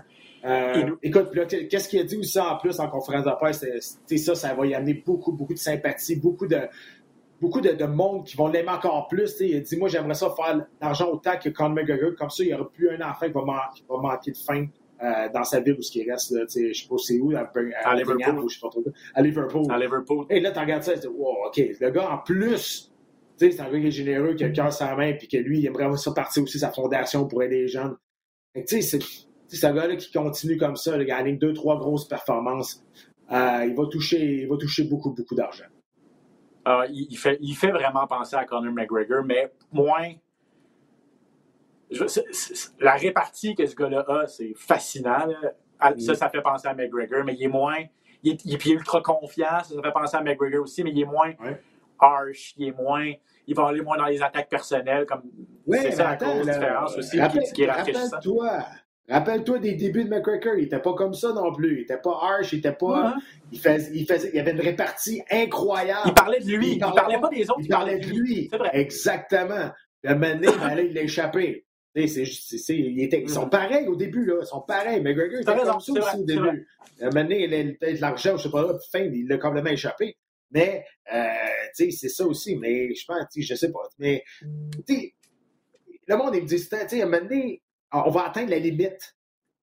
[0.45, 1.31] euh, écoute,
[1.69, 3.65] qu'est-ce qu'il a dit aussi en plus en conférence de presse?
[4.07, 6.59] C'est ça, ça va y amener beaucoup, beaucoup de sympathie, beaucoup de,
[7.41, 9.35] beaucoup de, monde qui vont l'aimer encore plus.
[9.41, 12.15] Il dit Moi, j'aimerais ça faire l'argent autant que Conor McGregor.
[12.17, 14.67] Comme ça, il n'y aura plus un enfant qui va, manquer de faim
[15.03, 16.31] euh, dans sa ville où ce qui reste.
[16.33, 17.51] Là, je ne sais pas c'est où, à,
[17.85, 18.45] à, Liverpool.
[18.49, 18.85] je sais pas trop,
[19.15, 19.65] à Liverpool.
[19.71, 20.27] À Liverpool.
[20.29, 22.93] Et là, tu regardes ça et tu dis wow, OK, le gars, en plus,
[23.39, 25.61] c'est un gars qui est généreux, qui a le cœur sans main, puis que lui,
[25.61, 27.97] il aimerait ça partir aussi sa fondation pour aider les jeunes.
[28.55, 28.99] Tu sais,
[29.47, 32.85] c'est un gars-là qui continue comme ça, il gagne deux, trois grosses performances.
[33.33, 35.65] Euh, il, va toucher, il va toucher beaucoup, beaucoup d'argent.
[36.67, 40.13] Euh, il, fait, il fait vraiment penser à Conor McGregor, mais moins.
[42.81, 45.27] la répartie que ce gars-là a, c'est fascinant.
[45.99, 47.85] Ça, ça fait penser à McGregor, mais il est moins.
[48.23, 51.05] Il est, il est ultra confiant, ça, fait penser à McGregor aussi, mais il est
[51.05, 51.35] moins
[51.99, 53.13] harsh, il est moins.
[53.47, 55.07] Il va aller moins dans les attaques personnelles.
[55.07, 55.23] Comme,
[55.71, 57.67] c'est ça la grosse différence aussi rappelle, qui, est
[59.09, 61.75] Rappelle-toi des débuts de McGregor, il n'était pas comme ça non plus.
[61.75, 63.15] Il n'était pas harsh, il était pas.
[63.53, 66.03] il, faisait, il, faisait, il avait une répartie incroyable.
[66.07, 67.61] Il parlait de lui, il, parlait, parlait pas des autres.
[67.61, 68.49] Il, parlait de lui.
[68.51, 68.71] C'est vrai.
[68.73, 69.71] Exactement.
[70.03, 71.67] Le moment ben là, il l'a échappé.
[71.95, 73.51] C'est, c'est, ils sont mm.
[73.51, 74.37] pareils au début, là.
[74.41, 75.01] Ils sont pareils.
[75.01, 76.67] McGregor était comme ça aussi au début.
[77.01, 79.39] Le donné, il a peut-être de l'argent, je sais pas, là, puis fin, il l'a
[79.39, 80.17] complètement échappé.
[80.51, 81.25] Mais, euh,
[81.77, 82.57] tu sais, c'est ça aussi.
[82.57, 83.81] Mais je pense, je sais pas.
[83.99, 84.25] Mais,
[84.87, 85.15] tu sais,
[86.07, 87.63] le monde, il me dit, tu sais, un moment donné,
[87.95, 89.17] on va atteindre la limite.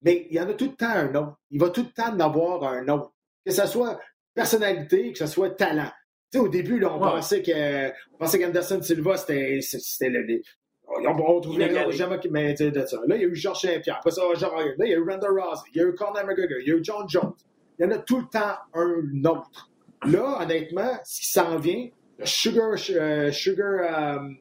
[0.04, 1.40] Mais il y en a tout le temps un autre.
[1.52, 3.14] Il va tout le temps en avoir un autre.
[3.46, 4.00] Que ce soit
[4.34, 5.92] personnalité, que ce soit talent.
[6.32, 10.42] Tu sais, au début, là, on, pensait que, on pensait qu'Anderson Silva, c'était, c'était le,
[10.88, 12.98] on, on trouvait jamais mais de ça.
[13.06, 13.98] Là, il y a eu Georges Saint-Pierre.
[13.98, 15.60] Après ça, genre, là, il y a eu Randall Ross.
[15.74, 16.60] Il y a eu Conor McGregor.
[16.62, 17.34] Il y a eu John Jones.
[17.78, 19.70] Il y en a tout le temps un autre.
[20.06, 21.90] Là, honnêtement, ce qui s'en vient,
[22.24, 24.38] Sugar, uh, Sugar, um,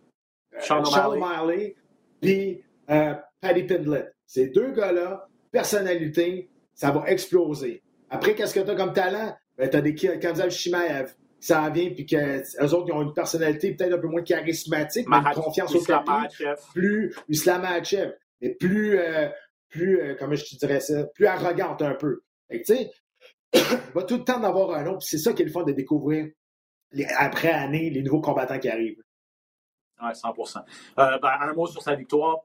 [0.60, 1.76] Sean O'Malley,
[2.20, 4.10] puis uh, Paddy Pindlet.
[4.26, 7.82] Ces deux gars-là, personnalité, ça va exploser.
[8.08, 9.36] Après, qu'est-ce que tu as comme talent?
[9.56, 12.42] Ben, tu as des Kanzal Shimaev ça vient, puis qu'eux
[12.74, 16.34] autres, ils ont une personnalité peut-être un peu moins charismatique, mais une confiance au tapis,
[16.74, 17.66] plus Islam
[18.42, 19.28] mais plus, euh,
[19.68, 22.22] plus euh, comment je te dirais ça, plus arrogante un peu.
[22.50, 22.90] Tu sais,
[23.54, 23.60] il
[23.94, 25.72] va tout le temps en avoir un autre, c'est ça qui est le fun de
[25.72, 26.28] découvrir
[27.18, 29.02] après année les nouveaux combattants qui arrivent.
[30.02, 30.58] Oui, 100%
[30.98, 32.38] euh, ben, Un mot sur sa victoire.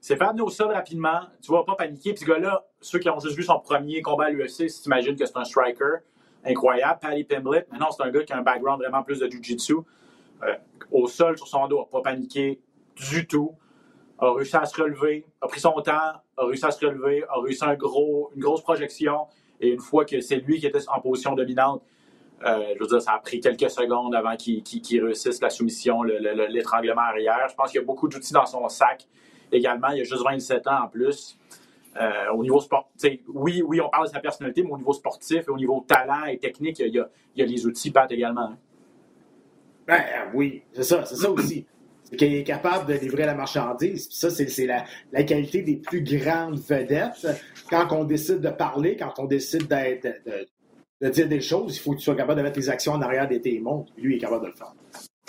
[0.00, 1.20] C'est faire amener au sol rapidement.
[1.42, 2.14] Tu vas pas paniquer.
[2.14, 4.90] Puis ce gars-là, ceux qui ont juste vu son premier combat à l'UFC, si tu
[4.90, 5.98] que c'est un striker
[6.46, 7.70] incroyable, Paddy Pimblett.
[7.70, 9.74] Maintenant, c'est un gars qui a un background vraiment plus de jiu-jitsu.
[10.42, 10.54] Euh,
[10.92, 12.60] au sol, sur son dos, pas paniqué
[13.10, 13.52] du tout.
[14.18, 17.40] A réussi à se relever, a pris son temps, a réussi à se relever, a
[17.40, 19.26] réussi un gros, une grosse projection.
[19.60, 21.82] Et une fois que c'est lui qui était en position dominante,
[22.44, 27.02] euh, je veux dire, ça a pris quelques secondes avant qu'il réussisse la soumission, l'étranglement
[27.02, 27.46] arrière.
[27.50, 29.06] Je pense qu'il y a beaucoup d'outils dans son sac
[29.52, 29.88] également.
[29.88, 31.38] Il a juste 27 ans en plus.
[31.98, 35.44] Euh, au niveau sportif, oui, oui, on parle de sa personnalité, mais au niveau sportif
[35.46, 38.10] et au niveau talent et technique, il y a, il y a les outils, Pat,
[38.12, 38.50] également.
[38.50, 38.58] Hein.
[39.86, 40.02] Ben
[40.34, 41.64] oui, c'est ça, c'est ça aussi.
[42.04, 44.08] C'est qu'il est capable de livrer la marchandise.
[44.10, 47.26] ça, c'est la, la, qualité des plus grandes vedettes.
[47.70, 50.46] Quand on décide de parler, quand on décide de,
[51.00, 53.00] de, dire des choses, il faut que tu sois capable de mettre les actions en
[53.00, 53.62] arrière des tes.
[53.96, 54.74] Lui, il est capable de le faire.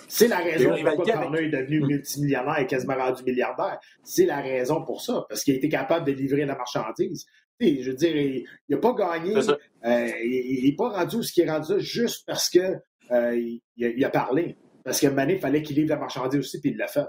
[0.08, 3.80] C'est la raison pourquoi Connor est devenu multimillionnaire et quasiment rendu milliardaire.
[4.03, 7.26] C'est la raison pour ça, parce qu'il a été capable de livrer la marchandise.
[7.60, 11.51] je veux dire, il n'a pas gagné, euh, il n'est pas rendu ce qui est
[11.51, 12.78] rendu juste parce que
[13.12, 14.58] euh, il, a, parlé.
[14.84, 17.08] Parce que Mané, il fallait qu'il livre la marchandise aussi, puis il l'a fait.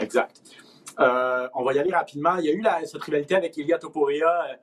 [0.00, 0.40] Exact.
[0.98, 2.36] Euh, on va y aller rapidement.
[2.38, 4.58] Il y a eu cette rivalité avec Ilya Topuria.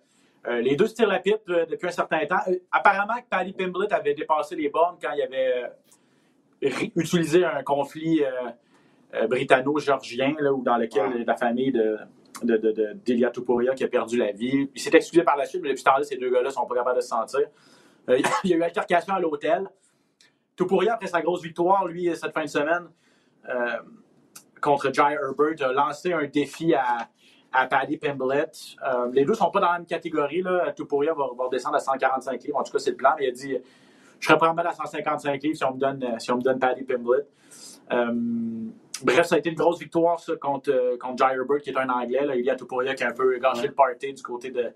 [0.47, 2.41] les deux se tirent la pipe depuis un certain temps.
[2.71, 5.65] apparemment que Paddy Pimblett avait dépassé les bornes quand il y avait
[6.61, 8.29] utiliser un conflit euh,
[9.15, 11.97] euh, britanno-géorgien ou dans lequel la famille de,
[13.05, 14.69] d'Elia Tupuria qui a perdu la vie.
[14.73, 16.75] Il s'est excusé par la suite, mais depuis ce temps-là, ces deux gars-là sont pas
[16.75, 17.41] capables de se sentir.
[18.09, 19.67] Euh, il y a eu altercation à l'hôtel.
[20.55, 22.87] Tupuria, après sa grosse victoire, lui, cette fin de semaine,
[24.61, 27.09] contre Jai Herbert, a lancé un défi à,
[27.51, 28.75] à Paddy Pimblett.
[29.11, 30.43] les deux ne sont pas dans la même catégorie.
[30.43, 30.71] Là.
[30.73, 32.57] Tupuria va, va descendre à 145 livres.
[32.59, 33.11] En tout cas, c'est le plan.
[33.17, 33.57] Mais il a dit
[34.21, 36.41] je serais prêt à à 155 livres si on me donne, euh, si on me
[36.41, 37.27] donne Paddy Pimblett.
[37.91, 38.13] Euh,
[39.03, 41.77] bref, ça a été une grosse victoire ça, contre, euh, contre Jai Herbert, qui est
[41.77, 42.25] un Anglais.
[42.25, 42.35] Là.
[42.35, 44.71] Il y a Tupuria qui a un peu gâché le party du côté de,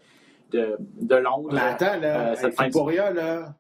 [0.52, 1.50] de, de Londres.
[1.54, 3.56] Mais attends, là, euh, Tupuria, là,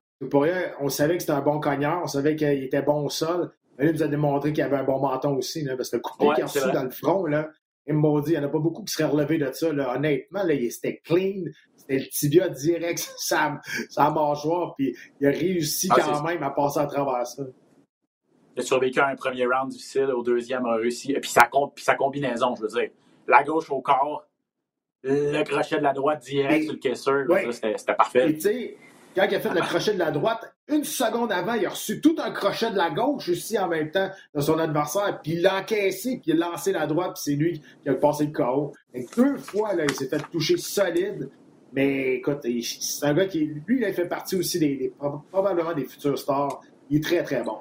[0.79, 3.51] on savait que c'était un bon cogneur, on savait qu'il était bon au sol.
[3.77, 6.01] Mais il nous a démontré qu'il avait un bon menton aussi, là, parce que le
[6.01, 7.49] coup de pied qu'il a reçu dans le front, là,
[7.87, 9.71] il m'a dit, il n'y en a pas beaucoup qui seraient relevés de ça.
[9.71, 9.93] Là.
[9.95, 11.43] Honnêtement, là, c'était clean,
[11.87, 16.49] c'était le tibia direct sa, sa mâchoire, puis il a réussi ah, quand même à
[16.49, 17.43] passer à travers ça.
[18.55, 21.11] Il a survécu à un premier round difficile, au deuxième, a réussi.
[21.11, 22.89] Et puis sa, puis sa combinaison, je veux dire.
[23.27, 24.25] La gauche au corps,
[25.03, 28.33] le crochet de la droite direct sur le caisseur, c'était parfait.
[28.33, 28.77] Tu sais,
[29.15, 32.01] quand il a fait le crochet de la droite, une seconde avant, il a reçu
[32.01, 35.41] tout un crochet de la gauche aussi en même temps de son adversaire, puis il
[35.41, 38.31] l'a encaissé, puis il a lancé la droite, puis c'est lui qui a passé le
[38.31, 38.73] KO.
[39.15, 41.29] deux fois, là, il s'est fait toucher solide.
[41.75, 44.93] Mais écoute, c'est un gars qui, lui, il fait partie aussi des,
[45.29, 46.61] probablement des futurs stars.
[46.89, 47.57] Il est très, très bon.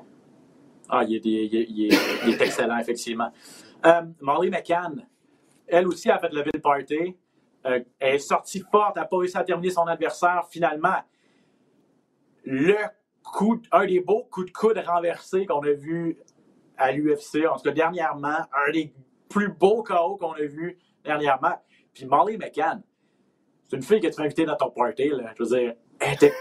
[0.88, 3.32] Ah, il est, excellent, effectivement.
[3.84, 5.04] Euh, Molly McCann,
[5.66, 7.16] elle aussi a fait le Ville Party.
[7.66, 10.46] Euh, elle est sortie forte, elle n'a pas réussi à terminer son adversaire.
[10.48, 10.98] Finalement,
[12.44, 12.76] le
[13.24, 16.18] coup, un des beaux coups de coude renversés qu'on a vu
[16.76, 18.92] à l'UFC, en tout cas dernièrement, un des
[19.28, 21.60] plus beaux KO qu'on a vu dernièrement.
[21.92, 22.82] Puis Molly McCann,
[23.68, 25.08] c'est une fille que tu vas inviter dans ton party.
[25.08, 25.32] Là.
[25.38, 26.32] Je veux dire, elle était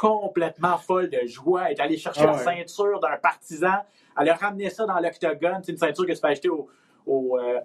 [0.00, 1.66] complètement folle de joie.
[1.66, 3.78] Elle est allée chercher la ceinture d'un partisan.
[4.18, 5.60] Elle a ramené ça dans l'octogone.
[5.62, 6.68] C'est une ceinture que tu peux acheter au,
[7.06, 7.60] au, euh,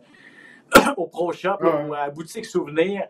[0.98, 3.08] au Pro Shop ou à la boutique souvenir.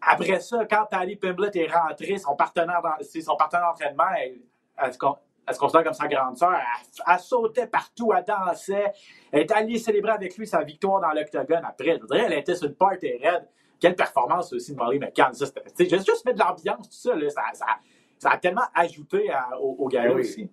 [0.00, 4.04] Après ça, quand Ali Pimblett est rentré, son partenaire, son partenaire d'entraînement,
[4.76, 6.54] elle, se considère comme sa grande sœur.
[7.06, 8.92] Elle, sautait partout, elle dansait.
[9.32, 11.96] Elle est allée célébrer avec lui sa victoire dans l'octogone après.
[11.96, 13.48] Je voudrais, elle était sur une party raide.
[13.80, 15.32] Quelle performance aussi de Molly McCann.
[15.32, 15.46] Ça,
[15.78, 17.64] juste, juste mettre de l'ambiance, tout ça, ça,
[18.18, 20.50] ça, a tellement ajouté au, au ben aussi.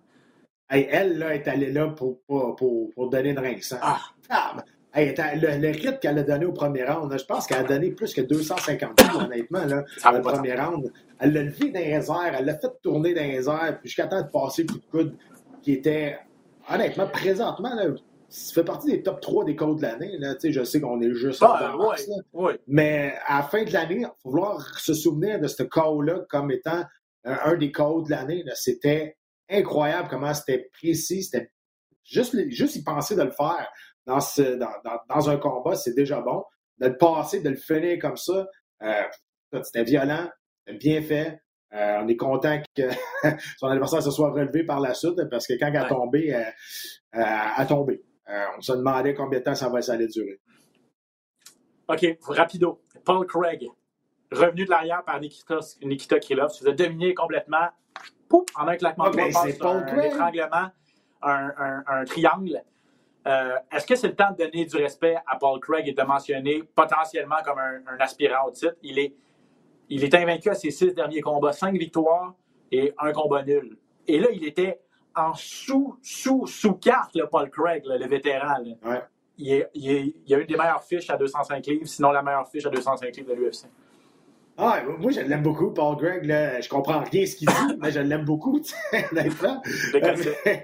[0.68, 4.00] elle, là, est allée là pour, pour, pour, donner une ring ah.
[4.30, 4.56] ah
[4.96, 8.14] le, le rythme qu'elle a donné au premier round, je pense qu'elle a donné plus
[8.14, 10.92] que 250 coups, honnêtement, là, le premier round.
[11.18, 14.22] Elle l'a levé dans les airs, elle l'a fait tourner dans les airs, jusqu'à temps
[14.22, 15.16] de passer le coup de coude
[15.62, 16.18] qui était,
[16.70, 17.84] honnêtement, présentement, là,
[18.36, 20.18] ça fait partie des top 3 des codes de l'année.
[20.44, 21.94] Je sais qu'on est juste ah, en
[22.66, 26.50] Mais à la fin de l'année, il faut vouloir se souvenir de ce code-là comme
[26.50, 26.84] étant
[27.24, 28.44] un, des codes de l'année.
[28.54, 29.16] C'était
[29.48, 31.24] incroyable comment c'était précis.
[31.24, 31.50] C'était
[32.04, 33.68] juste, juste y penser de le faire
[34.04, 34.68] dans, ce, dans,
[35.08, 36.44] dans, un combat, c'est déjà bon.
[36.78, 38.46] De le passer, de le finir comme ça,
[38.82, 39.02] euh,
[39.62, 40.28] c'était violent,
[40.66, 41.40] c'était bien fait.
[41.72, 42.88] Euh, on est content que
[43.58, 46.44] son adversaire se soit relevé par la suite parce que quand elle a tombé, euh,
[47.12, 48.02] a tombé.
[48.28, 50.40] On se demandait combien de temps ça, va, ça allait durer.
[51.88, 52.82] OK, rapido.
[53.04, 53.68] Paul Craig,
[54.32, 57.68] revenu de l'arrière par Nikita, Nikita Krylov, se faisait dominer complètement
[58.28, 60.70] pouf, en un claquement de doigts, un, un, étranglement,
[61.22, 62.62] un, un, un triangle.
[63.26, 66.02] Euh, est-ce que c'est le temps de donner du respect à Paul Craig et de
[66.02, 68.76] mentionner potentiellement comme un, aspirant au titre?
[68.82, 69.14] Il est,
[69.88, 72.34] il est invaincu à ses six derniers combats, cinq victoires
[72.70, 73.76] et un combat nul.
[74.06, 74.80] Et là, il était
[75.16, 78.56] en sous, sous, sous carte, le Paul Craig, le vétéran.
[79.38, 82.66] Il, est, il, a une des meilleures fiches à 205 livres, sinon la meilleure fiche
[82.66, 83.66] à 205 livres de l'UFC.
[84.58, 86.24] Ah, moi, je l'aime beaucoup, Paul Gregg.
[86.24, 88.58] Là, je comprends rien ce qu'il dit, mais je l'aime beaucoup,
[89.12, 89.62] honnêtement.
[89.94, 90.00] Euh,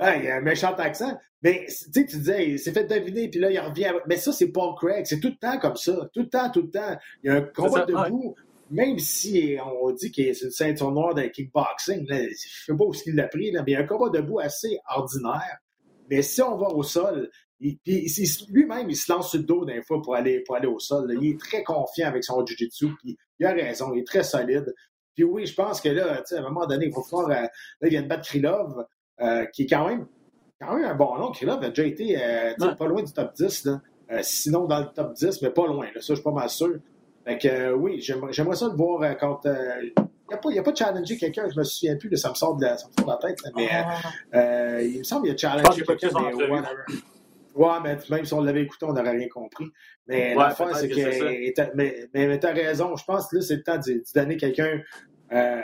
[0.00, 1.18] il a un méchant accent.
[1.42, 3.92] Mais tu tu disais, il s'est fait deviner, puis là, il revient.
[4.06, 5.06] Mais ça, c'est Paul Craig.
[5.06, 6.08] C'est tout le temps comme ça.
[6.12, 6.96] Tout le temps, tout le temps.
[7.24, 8.34] Il y a un combat debout.
[8.72, 12.76] Même si on dit qu'il est une ceinture noire de kickboxing, là, je ne sais
[12.76, 15.58] pas où il l'a pris, là, mais il y a un combat debout assez ordinaire.
[16.10, 20.00] Mais si on va au sol, lui-même, il se lance sur le dos d'un fois
[20.00, 21.14] pour aller, pour aller au sol.
[21.20, 24.74] Il est très confiant avec son jiu-jitsu, puis il a raison, il est très solide.
[25.14, 27.28] Puis oui, je pense que là, à un moment donné, il va falloir.
[27.28, 27.48] Euh, là,
[27.82, 28.86] il vient de battre Krylov,
[29.20, 30.06] euh, qui est quand même,
[30.58, 31.30] quand même un bon nom.
[31.30, 33.82] Krylov a déjà été euh, pas loin du top 10, là.
[34.22, 35.86] sinon dans le top 10, mais pas loin.
[35.94, 36.78] Là, ça, je suis pas mal sûr.
[37.24, 39.40] Fait que oui, j'aimerais ça le voir quand.
[39.44, 39.92] il
[40.50, 42.64] n'y a, pas de challenger quelqu'un, je me souviens plus, de ça me sort de
[42.64, 44.82] la, ça me sort de la tête, mais ah.
[44.82, 46.08] il me semble qu'il y a challengé quelqu'un.
[47.54, 49.66] Ouais, mais même si on l'avait écouté, on n'aurait rien compris.
[50.06, 51.74] Mais la l'affaire, c'est que.
[51.74, 52.96] Mais, mais, tu as raison.
[52.96, 54.80] Je pense que là, c'est le temps de, donner quelqu'un.
[55.32, 55.60] Euh,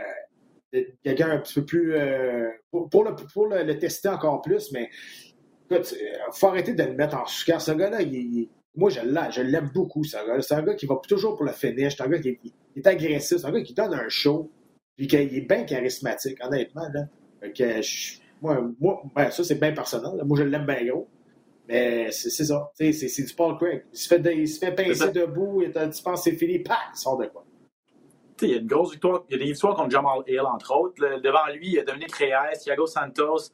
[1.02, 1.94] quelqu'un un petit peu plus.
[1.94, 4.90] Euh, pour, le, pour le, tester encore plus, mais.
[5.70, 5.94] Écoute,
[6.32, 8.48] faut arrêter de le mettre en sous Ce gars-là, il,
[8.78, 11.96] moi, je l'aime beaucoup, ce gars C'est un gars qui va toujours pour le finish.
[11.96, 12.38] C'est un gars qui
[12.76, 13.38] est, agressif.
[13.38, 14.50] C'est un gars qui donne un show.
[14.96, 16.86] Puis qu'il est bien charismatique, honnêtement.
[16.94, 17.06] Là.
[17.50, 17.80] que
[18.40, 20.24] moi, moi ben, ça, c'est bien personnel.
[20.24, 21.08] Moi, je l'aime bien gros.
[21.66, 22.70] Mais c'est ça.
[22.74, 23.84] C'est du Paul Craig.
[23.92, 26.78] Il se fait, il se fait pincer debout, et tu penses que c'est fini, pac,
[26.94, 27.44] il sort de quoi.
[28.40, 29.24] Il y a une grosse victoire.
[29.28, 30.94] Il y a des victoires contre Jamal Hill, entre autres.
[31.20, 33.50] devant lui, il y a Dominique Reyes, Thiago Santos,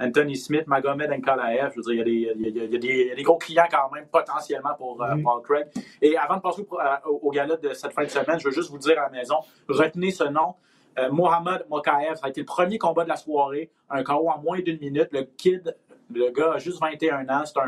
[0.00, 1.72] Anthony Smith, Magomed Nkalaev.
[1.72, 3.22] Je veux dire, il y, a des, il, y a des, il y a des
[3.22, 5.22] gros clients quand même, potentiellement, pour euh, mm-hmm.
[5.22, 5.66] Paul Craig.
[6.00, 6.78] Et avant de passer au,
[7.10, 9.10] au, au gala de cette fin de semaine, je veux juste vous dire à la
[9.10, 9.36] maison,
[9.68, 10.54] retenez ce nom.
[10.98, 14.40] Euh, Mohamed Mokaev, ça a été le premier combat de la soirée, un KO en
[14.40, 15.08] moins d'une minute.
[15.12, 15.74] Le kid
[16.10, 17.44] le gars a juste 21 ans.
[17.44, 17.58] C'est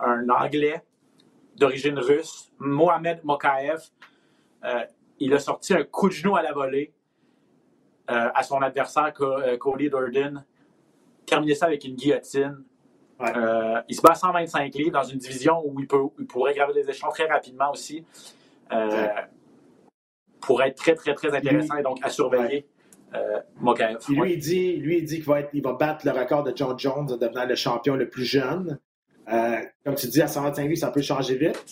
[0.00, 0.82] un, Anglais
[1.56, 3.82] d'origine russe, Mohamed Mokaev.
[4.64, 4.84] Euh,
[5.18, 6.92] il a sorti un coup de genou à la volée
[8.10, 10.44] euh, à son adversaire, euh, Cody Durden.
[11.28, 12.64] Terminé ça avec une guillotine.
[13.20, 16.88] il se bat à 125 livres dans une division où il, peut, pourrait graver des
[16.88, 18.04] échelons très rapidement aussi.
[20.40, 22.66] pour être très, très, très intéressant et donc à surveiller.
[23.14, 23.98] Euh, Mokaev.
[24.10, 26.52] Lui, il dit, lui, il dit qu'il va, être, il va battre le record de
[26.54, 28.78] John Jones en devenant le champion le plus jeune.
[29.32, 31.64] Euh, comme tu dis, à 125 livres, ça peut changer vite.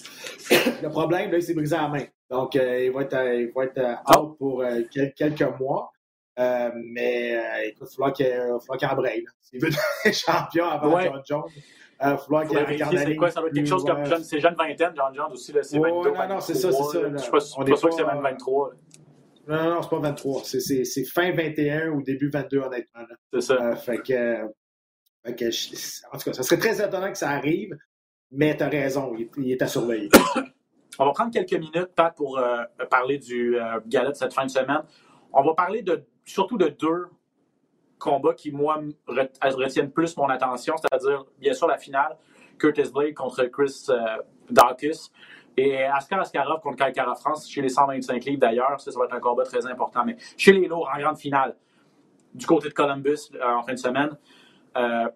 [0.83, 2.05] le problème, là, il s'est brisé la main.
[2.31, 5.93] Donc, euh, il va être, euh, il va être euh, out pour quelques mois.
[6.37, 9.25] Mais écoute, il va falloir qu'il embraye.
[9.41, 9.69] S'il veut
[10.05, 11.05] être champion avant ouais.
[11.05, 13.31] John Jones, il va falloir qu'il C'est quoi?
[13.31, 15.53] Ça va être quelque chose comme jeune, c'est jeune vingtaine, John Jones aussi.
[15.63, 17.01] C'est 22, non, non, c'est ça, c'est ça.
[17.03, 18.71] Je ne suis pas, sûr que c'est même 23.
[19.49, 20.43] Non, non, non, c'est pas 23.
[20.45, 23.03] C'est fin 21 ou début 22, honnêtement.
[23.33, 23.77] C'est ça.
[23.77, 24.45] fait que
[25.27, 25.33] en
[26.19, 27.77] tout cas, ça serait très étonnant que ça arrive,
[28.31, 30.09] mais tu as raison, il, est à surveiller.
[30.99, 34.47] On va prendre quelques minutes, Pat, pour euh, parler du euh, gala de cette fin
[34.47, 34.83] de semaine.
[35.33, 37.07] On va parler de, surtout de deux
[37.99, 42.17] combats qui, moi, retiennent plus mon attention, c'est-à-dire, bien sûr, la finale,
[42.59, 44.19] Curtis Blade contre Chris euh,
[44.51, 45.11] Dawkins.
[45.59, 49.15] Et Askar Askarov contre Kalkara France, chez les 125 livres d'ailleurs, ça, ça va être
[49.15, 50.05] un combat très important.
[50.05, 51.57] Mais chez les lourds, en grande finale,
[52.35, 54.11] du côté de Columbus, en fin de semaine,
[54.77, 55.09] euh,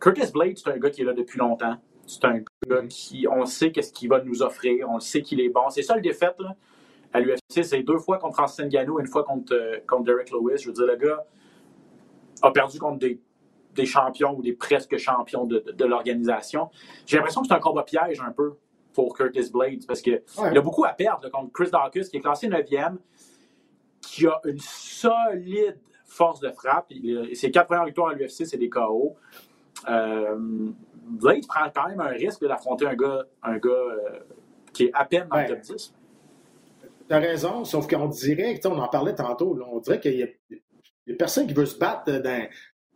[0.00, 1.76] Curtis Blade, c'est un gars qui est là depuis longtemps.
[2.06, 4.88] C'est un gars qui, on sait qu'est-ce qu'il va nous offrir.
[4.88, 5.68] On sait qu'il est bon.
[5.68, 6.56] C'est ça le défaite là,
[7.14, 7.62] à l'UFC.
[7.62, 10.58] C'est deux fois contre Francis Ngannou, une fois contre, euh, contre Derek Lewis.
[10.58, 11.24] Je veux dire, le gars
[12.42, 13.20] a perdu contre des,
[13.74, 16.68] des champions ou des presque champions de, de, l'organisation.
[17.06, 18.54] J'ai l'impression que c'est un combat piège un peu
[18.92, 22.48] pour Curtis Blade parce qu'il a beaucoup à perdre contre Chris Dawkins, qui est classé
[22.48, 22.96] 9e,
[24.00, 26.92] qui a une solide force de frappe.
[27.32, 29.16] ses quatre premières victoires à l'UFC, c'est des KO.
[29.88, 30.36] Euh,
[31.06, 34.20] Blade prend quand même un risque d'affronter un gars, un gars euh,
[34.72, 35.94] qui est à peine dans le top 10.
[37.08, 41.14] Tu as raison, sauf qu'on dirait, on en parlait tantôt, on dirait qu'il y, a
[41.18, 42.48] personne qui veut se battre dans,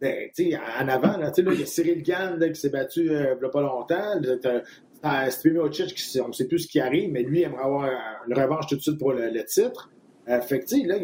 [0.02, 1.16] en avant.
[1.18, 5.30] Là, il y a Cyril Gann qui s'est battu euh, il n'y a pas longtemps.
[5.30, 7.90] Steve Miocic, on ne sait plus ce qui arrive, mais lui aimerait avoir
[8.26, 9.90] une revanche tout de suite pour le, titre.
[10.28, 10.96] Euh, fait que, là,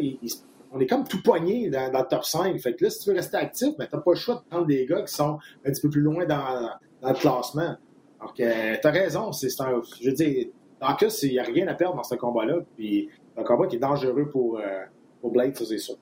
[0.71, 2.59] on est comme tout poigné dans, le top 5.
[2.59, 4.49] Fait que là, si tu veux rester actif, ben, tu n'as pas le choix de
[4.49, 6.69] prendre des gars qui sont un petit peu plus loin dans,
[7.03, 7.75] le classement.
[8.21, 9.31] Donc, euh, tu as raison.
[9.31, 10.47] C'est je veux dire,
[10.81, 12.59] dans cas, il n'y a rien à perdre dans ce combat-là.
[12.75, 14.83] Puis, c'est un combat qui est dangereux pour, euh,
[15.21, 15.95] pour Blade, ça, c'est sûr.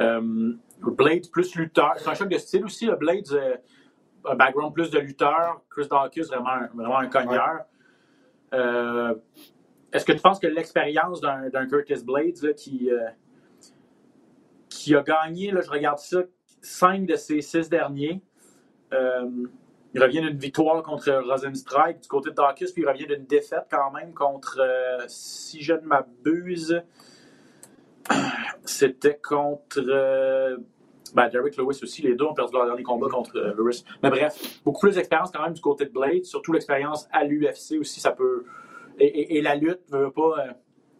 [0.00, 1.94] Euh, Blade plus lutteur.
[1.96, 2.86] C'est un choc de style aussi.
[2.86, 3.56] Le Blade, euh,
[4.26, 5.62] un background plus de lutteur.
[5.70, 7.60] Chris Dawkins, vraiment, vraiment un cogneur.
[8.52, 9.14] Euh,
[9.92, 12.90] est-ce que tu penses que l'expérience d'un Curtis Blades qui,
[14.68, 16.22] qui a gagné, là, je regarde ça,
[16.60, 18.20] cinq de ses six derniers,
[19.94, 23.66] il revient d'une victoire contre Rosenstrike du côté de Dawkins, puis il revient d'une défaite
[23.70, 26.82] quand même contre, euh, si je ne m'abuse,
[28.64, 29.80] c'était contre
[31.14, 32.02] ben, Derek Lewis aussi.
[32.02, 33.84] Les deux ont perdu leur dernier combat contre Lewis.
[34.02, 37.78] Mais bref, beaucoup plus d'expérience quand même du côté de Blade, surtout l'expérience à l'UFC
[37.78, 38.44] aussi, ça peut
[38.98, 40.52] et, la lutte, veut pas, euh,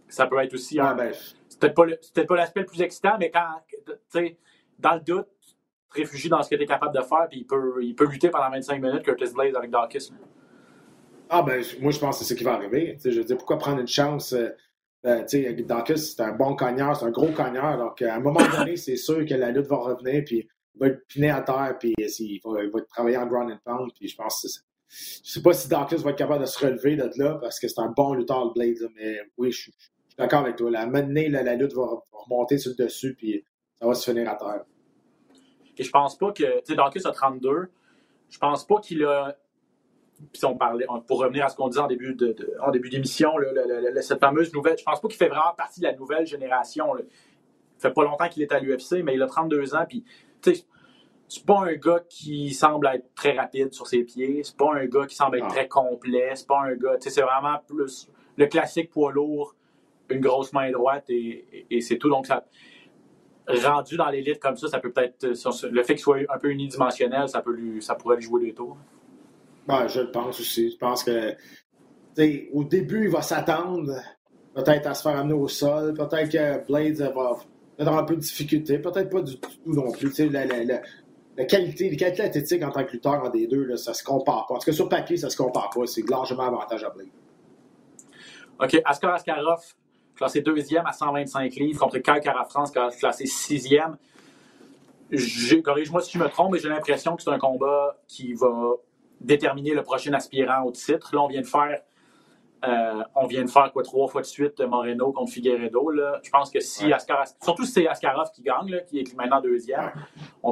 [0.08, 0.78] ça peut être aussi.
[0.78, 1.12] Ben,
[1.48, 4.36] c'est peut-être pas l'aspect le plus excitant, mais quand, tu sais,
[4.78, 5.28] dans le doute,
[5.94, 8.30] réfugies dans ce que tu es capable de faire, puis il peut, il peut lutter
[8.30, 10.14] pendant 25 minutes, Curtis Blaze avec Dawkins.
[11.30, 12.98] Ah, ben, moi, je pense que c'est ce qui va arriver.
[13.02, 14.32] je veux dire, pourquoi prendre une chance?
[14.32, 14.50] Euh,
[15.06, 17.78] euh, sais, Dawkins, c'est un bon cogneur, c'est un gros cogneur.
[17.78, 20.88] Donc, à un moment donné, c'est sûr que la lutte va revenir, puis il va
[20.88, 24.08] être piné à terre, puis il va, il va travailler en ground and pound, puis
[24.08, 26.96] je pense que c'est je sais pas si Dawkins va être capable de se relever
[26.96, 29.74] de là parce que c'est un bon lutteur, le Blade, mais oui, je suis,
[30.16, 30.70] d'accord avec toi.
[30.70, 33.44] La mener, la lutte va, remonter sur le dessus, puis
[33.80, 34.64] ça va se finir à terre.
[35.78, 37.68] Et je pense pas que, tu sais, Dawkins a 32.
[38.30, 39.36] Je pense pas qu'il a.
[40.32, 43.32] Puis on parlait, pour revenir à ce qu'on disait en début de, en début d'émission,
[44.00, 46.94] cette fameuse nouvelle, je pense pas qu'il fait vraiment partie de la nouvelle génération.
[46.94, 47.02] Là.
[47.78, 50.04] Ça fait pas longtemps qu'il est à l'UFC, mais il a 32 ans, puis
[50.40, 50.64] tu sais,
[51.28, 54.42] c'est pas un gars qui semble être très rapide sur ses pieds.
[54.44, 55.52] C'est pas un gars qui semble être ah.
[55.52, 56.30] très complet.
[56.34, 56.96] C'est pas un gars.
[57.00, 59.54] C'est vraiment plus le classique poids lourd,
[60.10, 62.08] une grosse main droite et, c'est tout.
[62.08, 62.44] Donc, ça,
[63.48, 65.26] rendu dans l'élite comme ça, ça peut peut-être.
[65.26, 68.54] Le fait qu'il soit un peu unidimensionnel, ça, peut lui, ça pourrait lui jouer des
[68.54, 68.76] tours.
[69.66, 70.70] Ben, je le pense aussi.
[70.70, 71.34] Je pense que.
[72.52, 73.92] Au début, il va s'attendre
[74.54, 75.94] peut-être à se faire amener au sol.
[75.94, 77.36] Peut-être que Blades va
[77.78, 78.78] avoir un peu de difficulté.
[78.78, 80.12] Peut-être pas du tout non plus
[81.36, 84.04] la qualité, les qualités athlétiques en tant que lutteur en des deux, là, ça se
[84.04, 84.54] compare pas.
[84.54, 85.86] En tout cas, sur papier, ça se compare pas.
[85.86, 87.08] C'est largement avantage à Blade.
[88.60, 88.80] OK.
[88.84, 89.74] Askar Askarov,
[90.16, 93.96] classé deuxième à 125 livres, contre Kyle Karafrance, classé sixième.
[95.62, 98.72] Corrige-moi si je me trompe, mais j'ai l'impression que c'est un combat qui va
[99.20, 101.14] déterminer le prochain aspirant au titre.
[101.14, 101.80] Là, on vient de faire
[102.66, 105.90] euh, on vient de faire quoi trois fois de suite Moreno contre Figueredo.
[105.90, 106.20] Là.
[106.22, 109.92] Je pense que si Askarov, surtout si c'est Askarov qui gagne, qui est maintenant deuxième,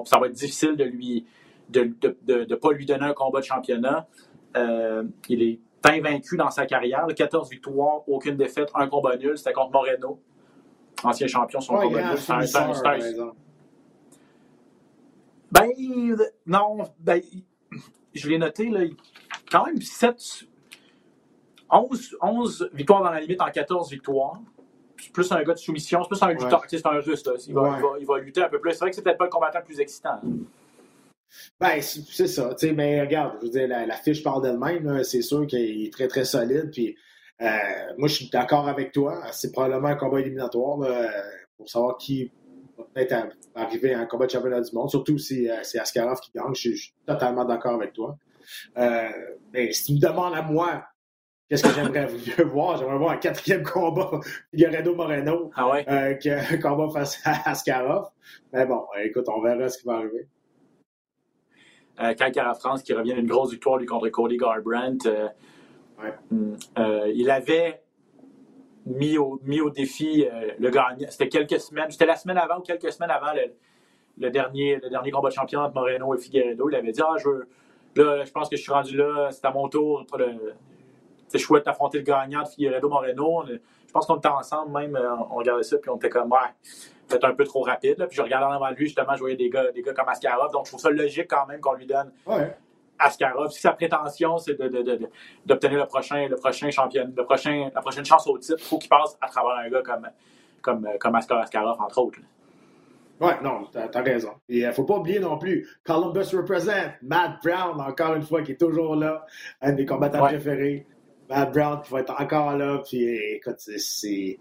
[0.04, 1.26] ça va être difficile de lui
[1.70, 1.84] de
[2.28, 4.06] ne pas lui donner un combat de championnat.
[4.56, 5.60] Euh, il est
[5.90, 7.06] invaincu dans sa carrière.
[7.14, 9.36] 14 victoires, aucune défaite, un combat nul.
[9.38, 10.20] C'était contre Moreno.
[11.04, 12.18] ancien champion, son Ouais, combat lutte.
[12.20, 13.32] C'est un-.
[15.50, 15.68] Ben,
[16.46, 17.20] non, ben,
[18.14, 18.80] je l'ai noté, là,
[19.50, 20.44] quand même 7,
[21.70, 24.40] 11, 11 victoires dans la limite en 14 victoires.
[24.98, 26.66] C'est plus un gars de soumission, c'est plus un lutteur, Ouais.
[26.70, 27.32] c'est un russe, là.
[27.48, 27.68] Il va, Ouais.
[27.78, 28.70] il, va, il va lutter un peu plus.
[28.72, 30.20] C'est vrai que c'est peut-être pas le combattant le plus excitant.
[31.60, 32.54] Ben, c'est ça.
[32.58, 35.02] tu sais, Mais regarde, je veux dire, la, la fiche parle d'elle-même.
[35.04, 36.70] C'est sûr qu'il est très, très solide.
[36.72, 36.96] Puis,
[37.40, 37.46] euh,
[37.98, 39.22] moi, je suis d'accord avec toi.
[39.32, 41.10] C'est probablement un combat éliminatoire là,
[41.56, 42.30] pour savoir qui
[42.76, 43.14] va peut-être
[43.54, 44.90] arriver à un combat de championnat du monde.
[44.90, 46.54] Surtout si euh, c'est Askarov qui gagne.
[46.54, 48.16] Je suis, je suis totalement d'accord avec toi.
[48.76, 49.08] Euh,
[49.52, 50.84] mais si tu me demandes à moi,
[51.48, 52.06] qu'est-ce que j'aimerais
[52.44, 52.76] voir?
[52.76, 54.10] J'aimerais voir un quatrième combat
[54.50, 56.18] Figueredo Moreno Ah ouais?
[56.20, 58.08] qu'un combat face à Askarov.
[58.52, 60.28] Mais bon, écoute, on verra ce qui va arriver.
[62.02, 65.06] Euh, Kyle France qui revient d'une grosse victoire lui contre Cody Garbrandt.
[65.08, 65.28] euh,
[66.02, 66.12] Ouais.
[66.32, 67.80] hum, euh, il avait
[68.86, 70.26] mis au, mis au défi
[70.58, 71.06] le gagnant.
[71.10, 73.52] C'était quelques semaines, c'était la semaine avant ou quelques semaines avant le,
[74.18, 76.68] le dernier, le dernier combat de champion entre Moreno et Figueredo.
[76.70, 77.48] Il avait dit Ah, je veux,
[77.96, 80.04] là, je pense que je suis rendu là, c'est à mon tour.
[80.18, 80.54] le-
[81.28, 83.44] C'est chouette d'affronter le gagnant de Figueredo Moreno.
[83.92, 86.38] Je pense qu'on était ensemble même, euh, on regardait ça, puis on était comme Ouais,
[87.08, 87.98] peut-être un peu trop rapide.
[87.98, 88.06] là.
[88.06, 90.08] Puis je regardais en avant de lui, justement, je voyais des gars, des gars comme
[90.08, 90.50] Askarov.
[90.50, 92.56] Donc je trouve ça logique quand même qu'on lui donne Ouais.
[92.98, 93.50] Askarov.
[93.50, 95.10] Si sa prétention, c'est de- de- de- de-
[95.44, 98.78] d'obtenir le prochain, le prochain champion, le prochain, la prochaine chance au titre, il faut
[98.78, 100.08] qu'il passe à travers un gars comme,
[100.62, 102.18] comme, euh, comme Askar Askarov, entre autres.
[102.20, 103.26] là.
[103.26, 104.30] Ouais, non, t'as as raison.
[104.48, 106.72] Et il ne faut pas oublier non plus, Columbus represent
[107.02, 109.26] Matt Brown, encore une fois, qui est toujours là,
[109.60, 110.30] un des combattants Ouais.
[110.30, 110.86] préférés.
[111.34, 113.02] Matt Brown qui va être encore là, puis
[113.34, 114.38] écoute, c'est-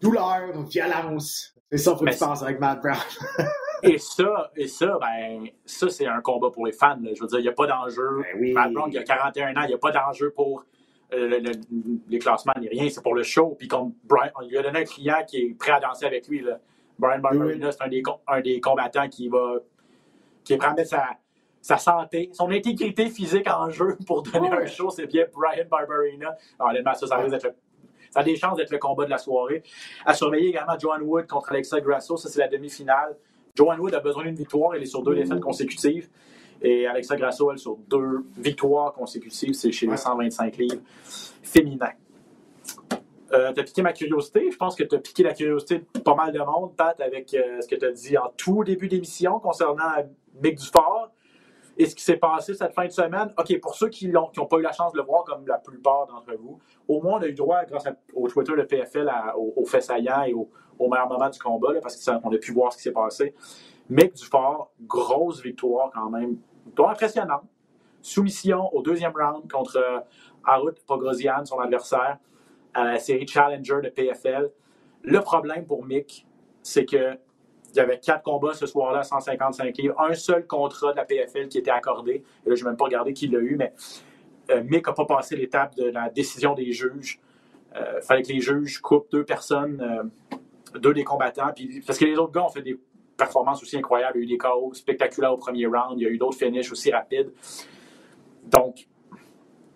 [0.00, 1.54] douleur, violence.
[1.70, 2.96] C'est ça faut que tu penses avec Matt Brown.
[3.84, 6.96] Et ça, et ça, ben, ça, c'est un combat pour les fans.
[7.02, 7.10] là.
[7.16, 8.20] Je veux dire, il n'y a pas d'enjeu.
[8.22, 8.52] Ben oui.
[8.52, 10.64] Matt Brown, il a 41 ans, il n'y a pas d'enjeu pour
[11.12, 12.88] euh, le- le- les classements ni rien.
[12.90, 13.56] C'est pour le show.
[13.58, 16.28] Puis comme Brian, on lui a donné un client qui est prêt à danser avec
[16.28, 16.42] lui.
[16.42, 16.60] Là.
[16.96, 19.54] Brian Barberina, c'est un des, un des combattants qui va
[20.44, 21.08] qui est prêt à mettre sa,
[21.62, 24.64] sa santé, son intégrité physique en jeu pour donner Ouais.
[24.64, 24.90] un show.
[24.90, 26.36] C'est bien Brian Barberina.
[26.58, 27.54] Alors, honnêtement, ça, ça risque d'être le-
[28.10, 29.62] ça a des chances d'être le combat de la soirée.
[30.04, 32.16] À surveiller également Joan Wood contre Alexa Grasso.
[32.18, 33.16] Ça, c'est la demi-finale.
[33.56, 34.74] Joan Wood a besoin d'une victoire.
[34.74, 36.10] Elle est sur deux défaites consécutives.
[36.60, 39.54] Et Alexa Grasso, elle, sur deux victoires consécutives.
[39.54, 39.96] C'est chez les Ouais.
[39.98, 40.82] 125 livres
[41.42, 41.92] féminins.
[43.32, 44.50] Euh, t'as piqué ma curiosité.
[44.50, 47.32] Je pense que tu as piqué la curiosité de pas mal de monde, Pat, avec
[47.32, 49.90] euh, ce que tu as dit en tout début d'émission concernant
[50.42, 50.91] Mick Dufort
[51.78, 53.32] et ce qui s'est passé cette fin de semaine.
[53.38, 56.06] OK, pour ceux qui n'ont pas eu la chance de le voir, comme la plupart
[56.06, 56.58] d'entre vous,
[56.88, 59.80] au moins on a eu droit, grâce au Twitter de PFL, à- au, au fait
[59.80, 60.48] saillant et au,
[60.78, 63.34] au meilleur moment du combat, là, parce qu'on a pu voir ce qui s'est passé.
[63.88, 66.36] Mick Dufort, grosse victoire quand même.
[66.66, 67.42] Victoire impressionnante.
[68.00, 70.00] Soumission au deuxième round contre euh,
[70.44, 72.18] Harut Pogrosian, son adversaire,
[72.74, 74.50] à la série Challenger de PFL.
[75.02, 76.26] Le problème pour Mick,
[76.62, 77.18] c'est que
[77.72, 80.00] il y avait quatre combats ce soir-là à 155 livres.
[80.00, 82.22] Un seul contrat de la PFL qui était accordé.
[82.44, 83.72] Et là, je n'ai même pas regardé qui l'a eu, mais
[84.50, 87.20] euh, Mick n'a pas passé l'étape de la décision des juges.
[87.74, 91.52] Il fallait que les juges coupent deux personnes, euh, deux des combattants.
[91.54, 92.78] Puis, parce que les autres gars ont fait des
[93.16, 94.18] performances aussi incroyables.
[94.18, 95.98] Il y a eu des KO spectaculaires au premier round.
[95.98, 97.32] Il y a eu d'autres finishes aussi rapides.
[98.44, 98.86] Donc,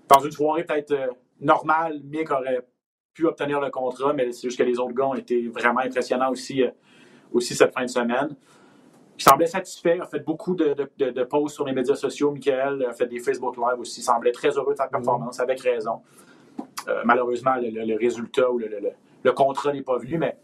[0.08, 1.08] dans une soirée peut-être euh,
[1.40, 2.66] normale, Mick aurait
[3.14, 6.30] pu obtenir le contrat, mais c'est juste que les autres gars ont été vraiment impressionnants
[6.30, 6.70] aussi, euh,
[7.32, 8.36] aussi cette fin de semaine.
[9.18, 12.30] Il semblait satisfait, a fait beaucoup de, de, posts sur les médias sociaux.
[12.32, 14.00] Michael a fait des Facebook Live aussi.
[14.00, 16.02] Il semblait très heureux de sa performance, avec raison.
[16.88, 18.68] Euh, malheureusement, le, le- le résultat ou le,
[19.24, 20.36] le- contrat n'est pas venu, mais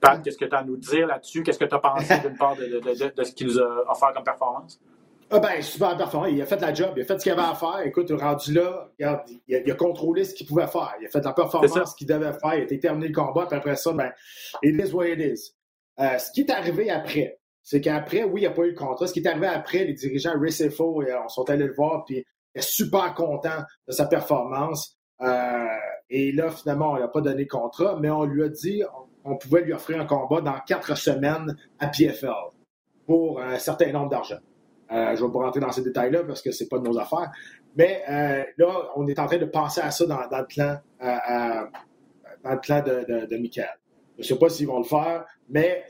[0.00, 1.42] Pat, qu'est-ce que tu as à nous dire là-dessus?
[1.42, 3.90] Qu'est-ce que tu as pensé d'une part de, de- de- de ce qu'il nous a
[3.90, 4.80] offert comme performance?
[5.30, 6.26] Ah ben, super performant.
[6.26, 7.80] Il a fait la job, il a fait ce qu'il avait à faire.
[7.84, 10.94] Écoute, rendu là, regarde, il a, il a contrôlé ce qu'il pouvait faire.
[11.00, 12.54] Il a fait la performance qu'il devait faire.
[12.54, 14.10] Il a été terminé le combat, puis après ça, ben,
[14.62, 15.54] it is what it is.
[16.00, 18.76] Euh, ce qui est arrivé après, c'est qu'après, oui, il n'y a pas eu le
[18.76, 19.06] contrat.
[19.06, 22.24] Ce qui est arrivé après, les dirigeants Recefo euh, on sont allés le voir, puis
[22.54, 24.96] il est super content de sa performance.
[25.20, 25.66] Euh,
[26.10, 28.82] et là, finalement, on lui a pas donné le contrat, mais on lui a dit
[29.24, 32.30] on, on pouvait lui offrir un combat dans quatre semaines à PFL
[33.06, 34.38] pour un certain nombre d'argent.
[34.90, 36.98] Euh, je ne vais pas rentrer dans ces détails-là parce que c'est pas de nos
[36.98, 37.30] affaires.
[37.76, 41.66] Mais euh, là, on est en train de penser à ça dans, le plan, euh,
[42.42, 43.68] dans le plan de, de, de Michael.
[44.18, 45.84] Je ne sais pas s'ils vont le faire, mais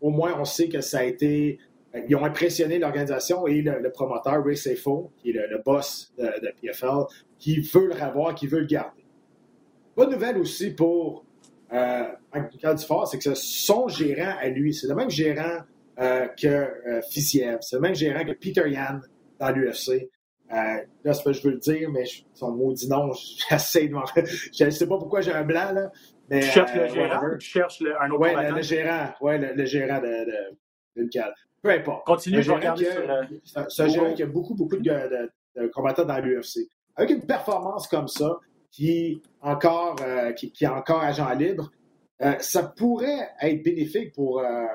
[0.00, 1.58] au moins on sait que ça a été.
[1.94, 6.52] euh, Ils ont impressionné l'organisation et le, promoteur Ray Sefo, qui est le, boss de,
[6.60, 7.04] PFL,
[7.38, 9.04] qui veut le revoir, qui veut le garder.
[9.96, 11.24] Bonne nouvelle aussi pour
[11.72, 12.04] euh,
[12.76, 15.58] Dufort, c'est que son gérant à lui, c'est le même gérant
[15.98, 17.58] euh, que euh, Fisiev.
[17.60, 19.00] C'est le même gérant que Peter Yan
[19.38, 20.08] dans l'UFC.
[20.52, 20.54] Euh,
[21.04, 23.10] là, c'est pas que je veux le dire, mais je- son maudit nom,
[23.50, 23.94] j'essaie de.
[24.52, 25.90] Je ne sais pas pourquoi j'ai un blanc, là,
[26.30, 28.50] tu cherches le gérant ou tu cherches un autre ouais?
[28.50, 30.56] Le, le gérant, oui, le, le, gérant de, de,
[30.96, 31.34] de Michael.
[31.62, 32.06] Peu importe.
[32.06, 32.86] Continue, je regarder
[33.44, 33.66] sur...
[33.68, 36.68] C'est un gérant qui a beaucoup, beaucoup de, de, de combattants dans l'UFC.
[36.96, 38.38] Avec une performance comme ça,
[38.70, 41.70] qui encore, euh, qui, qui, est encore agent libre,
[42.22, 44.66] euh, ça pourrait être bénéfique pour, euh,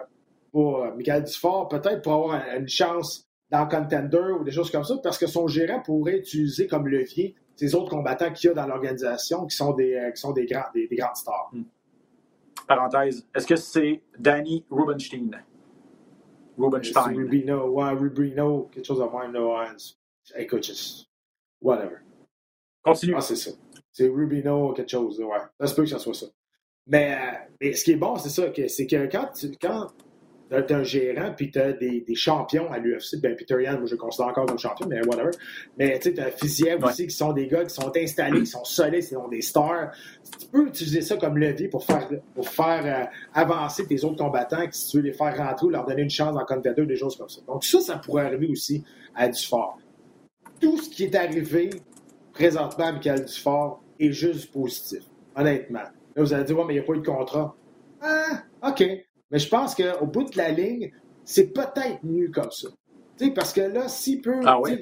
[0.52, 4.96] pour Michael Dufort, peut-être pour avoir une chance dans Contender ou des choses comme ça,
[5.02, 8.68] parce que son gérant pourrait utiliser comme levier ces autres combattants qu'il y a dans
[8.68, 11.50] l'organisation qui sont des, qui sont des, grands, des, des grandes stars.
[11.54, 11.64] Hmm.
[12.68, 15.44] Parenthèse, est-ce que c'est Danny Rubenstein?
[16.58, 17.16] Rubenstein.
[17.16, 19.56] Rubino, ouais, Rubino, quelque chose de même, no,
[20.36, 21.10] écoute, just,
[21.62, 21.98] whatever.
[22.84, 23.16] Continue.
[23.18, 23.52] Ah, c'est ça.
[23.92, 25.38] C'est Rubino, quelque chose, ouais.
[25.60, 26.28] Ça se peut que ça soit ça.
[26.88, 29.88] Mais, euh, mais ce qui est bon, c'est ça, c'est que quand, tu, quand
[30.52, 33.86] as un gérant puis tu as des, des, champions à l'UFC, ben Peter Yan, moi
[33.86, 35.32] je le considère encore comme champion, mais whatever.
[35.78, 36.90] Mais tu sais, tu as Fiziev ouais.
[36.90, 39.92] aussi qui sont des gars qui sont installés, qui sont solides, qui sont des stars.
[40.40, 44.66] Tu peux utiliser ça comme levier pour faire, pour faire euh, avancer tes autres combattants,
[44.72, 47.16] si tu veux les faire rentrer ou leur donner une chance en contender, des choses
[47.16, 47.42] comme ça.
[47.48, 48.84] Donc ça, ça pourrait arriver aussi
[49.16, 49.78] à Dufort.
[50.60, 51.70] Tout ce qui est arrivé
[52.34, 55.04] présentement à Michael Dufort est juste positif,
[55.36, 55.80] honnêtement.
[56.16, 57.56] Là, vous allez dire, ouais, mais il n'y a pas eu de contrat.
[58.02, 58.84] Ah, OK.
[59.32, 60.92] Mais je pense qu'au bout de la ligne,
[61.24, 62.68] c'est peut-être mieux comme ça.
[63.36, 64.42] parce que là, s'il peut.
[64.46, 64.80] Ah ouais?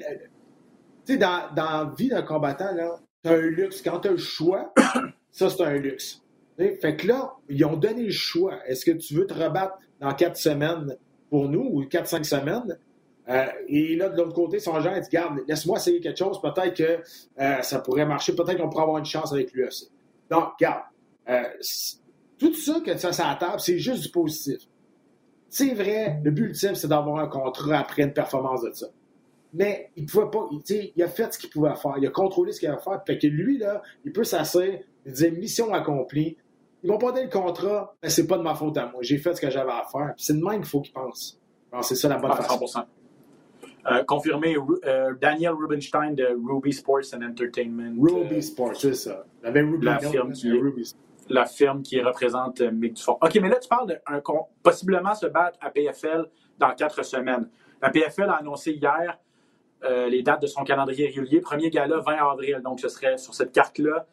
[1.08, 2.70] dans, dans la vie d'un combattant,
[3.22, 3.82] tu as un luxe.
[3.82, 4.72] Quand tu as le choix,
[5.30, 6.22] ça, c'est un luxe.
[6.56, 8.58] T'sais, fait que là, ils ont donné le choix.
[8.66, 10.96] Est-ce que tu veux te rebattre dans quatre semaines
[11.30, 12.78] pour nous ou quatre, cinq semaines?
[13.28, 16.40] Euh, et là, de l'autre côté, son agent, il dit Garde, laisse-moi essayer quelque chose,
[16.42, 17.02] peut-être que
[17.40, 19.88] euh, ça pourrait marcher, peut-être qu'on pourrait avoir une chance avec l'UFC.
[20.30, 20.82] Donc, garde,
[21.28, 21.42] euh,
[22.38, 24.58] tout ça que tu as sur la table, c'est juste du positif.
[25.48, 28.86] C'est vrai, le but ultime, c'est d'avoir un contrat après une performance de ça.
[29.52, 32.50] Mais il pouvait pas, il, il a fait ce qu'il pouvait faire, il a contrôlé
[32.50, 33.00] ce qu'il avait faire.
[33.06, 34.66] Fait que lui, là, il peut s'asseoir,
[35.06, 36.36] il dit mission accomplie.
[36.82, 39.00] Ils vont pas donner le contrat, mais c'est pas de ma faute à moi.
[39.00, 40.12] J'ai fait ce que j'avais à faire.
[40.16, 41.40] C'est de même qu'il faut qu'il pense.
[41.82, 42.84] C'est ça la bonne ah, façon.
[43.90, 47.94] Euh, confirmé, euh, Daniel Rubenstein de Ruby Sports and Entertainment.
[48.00, 49.24] Ruby euh, Sports, c'est ça.
[49.42, 50.94] avait Ruby la, firme qui, Ruby.
[51.28, 53.18] La firme qui représente Mick Dufort.
[53.22, 54.20] OK, mais là, tu parles de un,
[54.62, 56.26] possiblement se battre à PFL
[56.58, 57.48] dans quatre semaines.
[57.82, 59.18] La PFL a annoncé hier
[59.84, 61.40] euh, les dates de son calendrier régulier.
[61.40, 62.60] Premier gala, 20 avril.
[62.64, 64.06] Donc, ce serait sur cette carte-là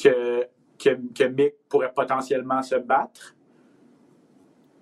[0.00, 0.46] que,
[0.78, 3.34] que, que Mick pourrait potentiellement se battre.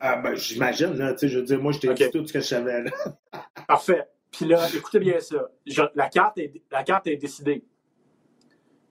[0.00, 1.12] Ah, ben, j'imagine, là.
[1.12, 2.06] Tu sais, je veux dire, moi, je t'ai okay.
[2.06, 2.90] dit tout ce que je savais, là.
[3.66, 4.04] Parfait.
[4.30, 5.48] Puis là, écoutez bien ça.
[5.64, 7.64] Je, la, carte est, la carte est décidée.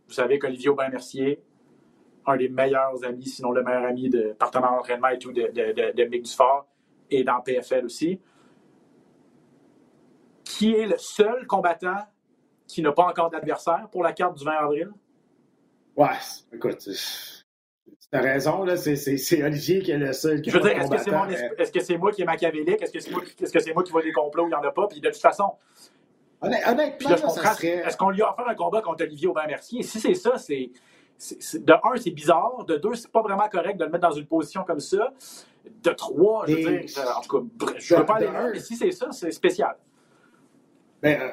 [0.08, 1.44] Vous savez qu'Olivier Aubin-Mercier,
[2.26, 5.72] un des meilleurs amis, sinon le meilleur ami de partenaire d'entraînement et tout de, de,
[5.74, 6.68] de, de Mick Dufort,
[7.10, 8.20] et dans PFL aussi,
[10.44, 12.08] qui est le seul combattant
[12.68, 14.92] qui n'a pas encore d'adversaire pour la carte du 20 avril?
[15.96, 16.08] Ouais,
[16.52, 16.88] écoute,
[18.14, 20.98] T'as raison, là, c'est Olivier qui est le seul qui Je veux dire, est-ce que
[21.00, 21.26] c'est mon...
[21.26, 22.80] est -ce c'est moi qui est machiavélique?
[22.80, 24.44] Est-ce que c'est moi, est -ce c'est moi qui vois des complots?
[24.44, 24.88] Où il n'y en a pas?
[24.88, 25.54] Puis de toute façon.
[26.40, 27.82] Honnêtement, serait...
[27.88, 29.82] Est-ce qu'on lui a offert un combat contre Olivier Aubin-Mercier?
[29.82, 30.70] Si c'est ça, c'est.
[31.32, 32.66] De un, c'est bizarre.
[32.66, 35.14] De deux, c'est pas vraiment correct de le mettre dans une position comme ça.
[35.66, 38.60] De trois, je veux dire, en tout cas, je ne veux pas aller là, mais
[38.60, 39.76] si c'est ça, c'est spécial.
[41.02, 41.30] Ben, euh,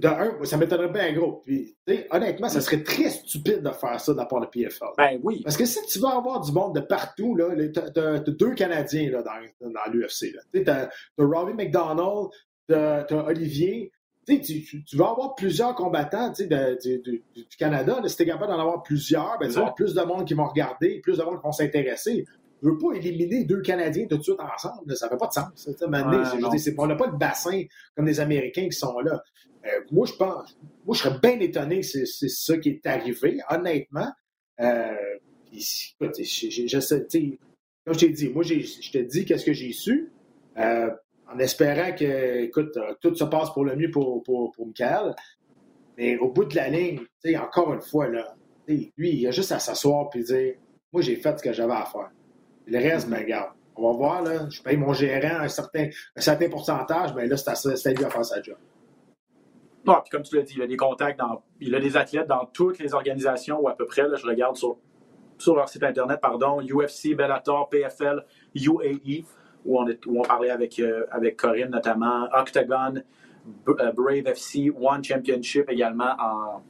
[0.00, 1.42] de un, ça m'étonnerait bien gros.
[1.44, 1.76] Puis,
[2.10, 4.86] honnêtement, ça serait très stupide de faire ça de la part de PFL.
[4.96, 5.42] Ben oui.
[5.44, 9.10] Parce que si tu veux avoir du monde de partout, là, t'as, as deux Canadiens
[9.10, 10.34] là, dans, dans l'UFC.
[10.52, 12.28] Tu as, as Robbie McDonald,
[12.66, 13.92] t'as, as Olivier.
[14.26, 18.00] Tu, tu, tu, vas avoir plusieurs combattants de, de, de, du Canada.
[18.00, 20.26] Là, si tu es capable d'en avoir plusieurs, ben, tu vas avoir plus de monde
[20.26, 22.26] qui vont regarder, plus de monde qui vont s'intéresser.
[22.60, 24.94] Tu ne veux pas éliminer deux Canadiens tout de suite ensemble.
[24.94, 25.66] Ça ne fait pas de sens.
[25.66, 27.62] Ouais, dire, on n'a pas le bassin
[27.96, 29.22] comme les Américains qui sont là.
[29.64, 33.40] Euh, moi, je pense, moi, je serais bien étonné que c'est ça qui est arrivé,
[33.50, 34.10] honnêtement.
[34.60, 34.94] Euh,
[35.52, 37.06] je, je, sais,
[37.84, 40.12] comme je t'ai dit, moi, je te dis qu'est-ce que j'ai su,
[40.58, 40.90] euh,
[41.32, 45.14] en espérant que, écoute, tout se passe pour le mieux pour, pour, pour Michael.
[45.96, 47.00] Mais au bout de la ligne,
[47.38, 48.34] encore une fois, là,
[48.68, 50.54] lui, il a juste à s'asseoir et dire
[50.92, 52.10] Moi, j'ai fait ce que j'avais à faire.
[52.66, 56.20] Le reste, ben, regarde, on va voir, là, je paye mon gérant un certain, un
[56.20, 58.56] certain pourcentage, mais ben, là, c'est à, lui à faire sa job.
[59.86, 62.28] Ah, puis comme tu l'as dit, il a des contacts, dans, il a des athlètes
[62.28, 64.76] dans toutes les organisations, ou à peu près, je regarde sur,
[65.38, 68.24] sur leur site internet, pardon, UFC, Bellator, PFL,
[68.54, 69.24] UAE,
[69.64, 73.02] où on, parlait avec, euh, avec Corinne notamment, Octagon,
[73.68, 76.62] euh, Brave FC, One Championship également en,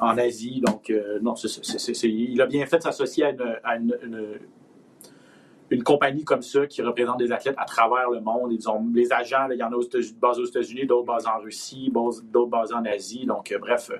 [0.00, 0.60] en Asie.
[0.60, 3.26] Donc, euh, non, il a bien fait de s'associer
[3.64, 4.40] à, une,
[5.84, 8.52] compagnie comme ça qui représente des athlètes à travers le monde.
[8.52, 9.88] Ils ont les agents, il y en a aux
[10.20, 11.92] basés aux États-Unis, d'autres basés en Russie,
[12.24, 13.26] d'autres basés en Asie.
[13.26, 13.90] Donc, bref,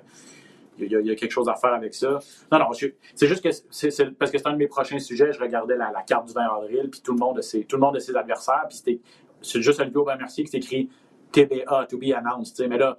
[0.87, 2.19] il y, a, quelque chose à faire avec ça.
[2.51, 5.33] Non, non, c'est juste que c'est parce que c'est un de mes prochains sujets.
[5.33, 7.81] Je regardais la, carte du 20 avril, puis tout le monde a ses, tout le
[7.81, 9.01] monde ses adversaires, puis
[9.43, 10.91] c'est juste Olivier Aubin-Mercier qui écrit
[11.33, 12.61] TBA, to be announced.
[12.69, 12.99] Mais là,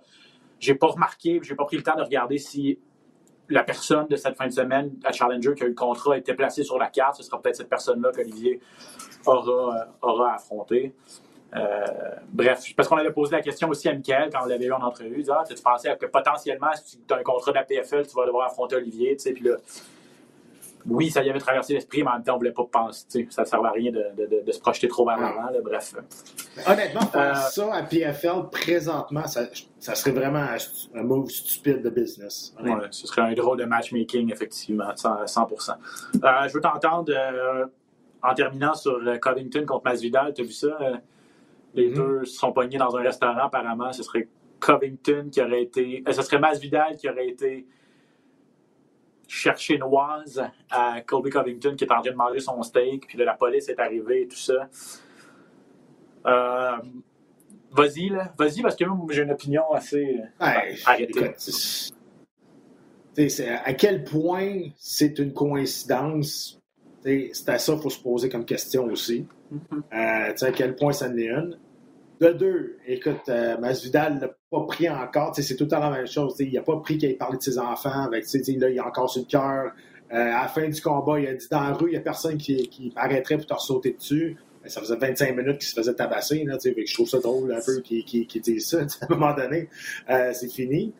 [0.59, 2.79] j'ai pas remarqué, j'ai pas pris le temps de regarder si
[3.49, 6.34] la personne de cette fin de semaine à Challenger qui a eu le contrat était
[6.34, 7.17] placée sur la carte.
[7.17, 8.59] Ce sera peut-être cette personne-là qu'Olivier
[9.25, 10.93] aura, euh, aura affronté.
[11.56, 11.86] Euh,
[12.30, 14.82] bref, parce qu'on avait posé la question aussi à Michael quand on l'avait eu en
[14.82, 15.24] entrevue.
[15.30, 18.26] Ah, tu pensais que potentiellement, si tu as un contrat de la PFL, tu vas
[18.26, 19.18] devoir affronter Olivier.
[19.18, 19.58] Puis là,
[20.86, 23.28] oui, ça y avait traversé l'esprit, mais en même temps, on ne voulait pas penser.
[23.30, 25.49] Ça ne servait à rien de, de, se projeter trop vers l'avant.
[25.62, 25.93] Bref.
[26.66, 29.41] Honnêtement, faire euh, ça à PFL présentement, ça,
[29.80, 30.47] ça, serait vraiment
[30.95, 32.56] un move stupide de business.
[32.64, 37.14] Ouais, ce serait un drôle de matchmaking, effectivement, 100% euh, Je veux t'entendre
[38.24, 40.34] en terminant sur Covington contre Masvidal.
[40.34, 40.78] Tu as vu ça?
[41.74, 41.95] Les mhm.
[41.95, 43.93] deux sont pognés dans un restaurant, apparemment.
[43.93, 44.28] Ce serait
[44.59, 46.03] Covington qui aurait été.
[46.07, 47.67] Euh, ce serait Masvidal qui aurait été
[49.28, 53.07] chercher Noise à Colby Covington qui est en train de manger son steak.
[53.07, 54.69] Puis là, la police est arrivée et tout ça.
[56.26, 56.78] Euh,
[57.72, 58.34] vas-y, là.
[58.38, 60.45] Vas-y, parce que moi, j'ai une opinion assez euh,
[60.86, 61.34] arrêtée.
[63.65, 66.59] à quel point c'est une coïncidence?
[67.03, 69.26] C'est à ça qu'il faut se poser comme question aussi.
[69.52, 70.43] Mm-hmm.
[70.45, 71.58] à quel point ça n'est une.
[72.22, 76.06] De deux, écoute, euh, Masvidal n'a pas pris encore, c'est tout le temps la même
[76.06, 76.36] chose.
[76.38, 78.04] Il n'a pas pris qu'il ait parlé de ses enfants.
[78.04, 79.72] Avec, là, il a encore sur le cœur.
[80.14, 82.02] Euh, à la fin du combat, il a dit dans la rue, il n'y a
[82.02, 84.38] personne qui, qui arrêterait pour te sauter dessus.
[84.66, 86.43] ça faisait 25 minutes qu'il se faisait tabasser.
[86.43, 88.82] Là, je trouve ça drôle un peu qu'il qu dise ça.
[89.02, 89.68] À un moment donné,
[90.12, 90.93] euh, c'est fini.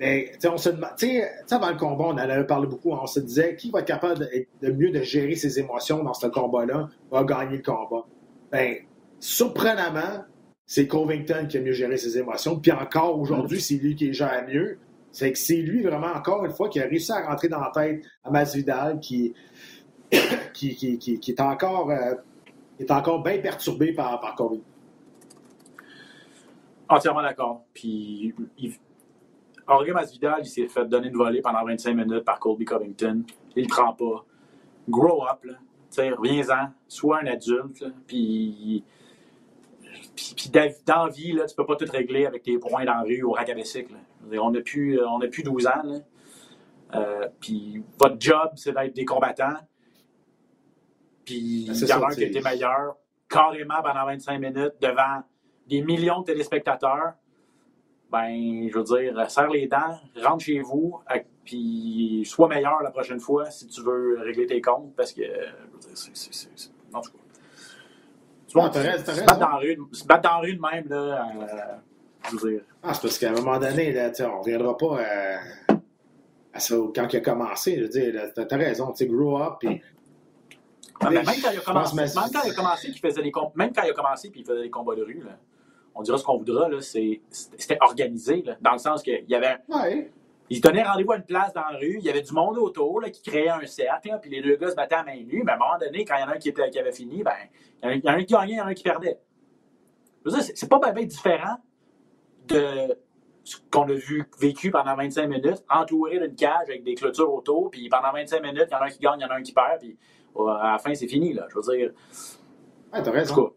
[0.00, 2.92] Mais on se avant le combat, on en avait parlé beaucoup.
[2.92, 4.28] On se disait qui va être capable
[4.62, 8.06] de, mieux de gérer ses émotions dans ce combat-là va gagner le combat.
[8.52, 8.76] Ben,
[9.18, 10.24] surprenamment,
[10.66, 12.60] c'est Covington qui a mieux géré ses émotions.
[12.60, 14.78] Puis encore aujourd'hui, c'est lui qui gère mieux.
[15.10, 17.72] C'est que c'est lui vraiment, encore une fois, qui a réussi à rentrer dans la
[17.74, 19.34] tête à Masvidal, qui,
[20.52, 22.14] qui, qui, qui, est encore, euh,
[22.78, 24.64] est encore bien perturbé par, par Covington.
[26.88, 27.64] Entièrement d'accord.
[27.74, 28.34] Puis.
[29.68, 33.22] Jorge Masvidal, il s'est fait donner une volée pendant 25 minutes par Colby Covington.
[33.54, 34.24] Il ne prend pas.
[34.88, 35.54] Grow up, là.
[36.16, 36.72] Reviens-en.
[36.86, 37.84] Sois un adulte.
[38.06, 38.82] Puis
[40.14, 40.50] puis,
[40.86, 43.48] d'envie, là, tu peux pas tout régler avec tes points dans la rue au rack
[43.50, 43.54] à
[44.40, 45.82] On n'a plus, on plus 12 ans.
[46.94, 49.56] Euh, puis votre job, c'est d'être des combattants.
[51.24, 52.96] Puis ben, il y en a un qui était meilleur,
[53.28, 55.22] carrément pendant 25 minutes, devant
[55.68, 57.14] des millions de téléspectateurs.
[58.10, 60.98] Ben, je veux dire, serre les dents, rentre chez vous,
[61.44, 65.22] puis sois meilleur la prochaine fois si tu veux régler tes comptes, parce que,
[65.94, 66.48] c'est,
[66.92, 67.18] en tout cas.
[68.46, 72.30] Tu vois, se, battre dans rue, se battre dans la rue de même, là, euh,
[72.30, 72.62] je veux dire.
[72.82, 75.74] Ah, c'est parce qu'à un moment donné, là, on ne reviendra pas à,
[76.54, 77.76] à, ça quand il a commencé.
[77.76, 79.82] Je veux dire, t'as raison, tu sais, grow up, puis.
[81.00, 83.72] Ah, même, quand il a commencé, même quand il a commencé, qu'il faisait les même
[83.72, 85.38] quand il a commencé puis il faisait des combats de rue, là,
[85.98, 90.12] on dira ce qu'on voudra, c'était organisé, là, dans le sens qu'il y avait, ouais.
[90.50, 91.96] Ils tenaient rendez-vous à une place dans la rue.
[91.98, 94.18] Il y avait du monde autour là, qui créait un cercle.
[94.22, 95.42] puis les deux gars se battaient à main nue.
[95.44, 96.92] Mais à un moment donné, quand il y en a un qui, était, qui avait
[96.92, 97.34] fini, ben,
[97.82, 99.20] il y en a un qui gagnait, il y en a un qui perdait.
[100.54, 101.56] C'est pas bien différent
[102.46, 102.96] de
[103.44, 107.70] ce qu'on a vu vécu pendant 25 minutes, entouré d'une cage avec des clôtures autour.
[107.70, 109.34] Puis pendant 25 minutes, il y en a un qui gagne, il y en a
[109.34, 109.80] un qui perd.
[109.80, 109.98] Puis
[110.38, 111.34] à la fin, c'est fini.
[111.34, 111.92] Là, je veux dire.
[112.92, 113.52] Ouais, t'as raison.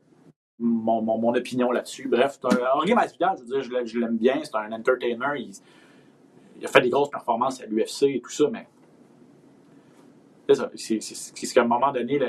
[0.64, 2.07] Mon, mon, mon, opinion là-dessus.
[2.07, 2.39] Bref,
[2.76, 4.41] Henri Masvidal, je veux dire, je l'aime bien.
[4.43, 5.38] C'est un entertainer.
[5.38, 5.51] Il,
[6.59, 8.68] il a fait des grosses performances à l'UFC et tout ça, mais
[10.47, 10.72] c'est ça.
[10.74, 12.20] C'est qu'à un moment donné,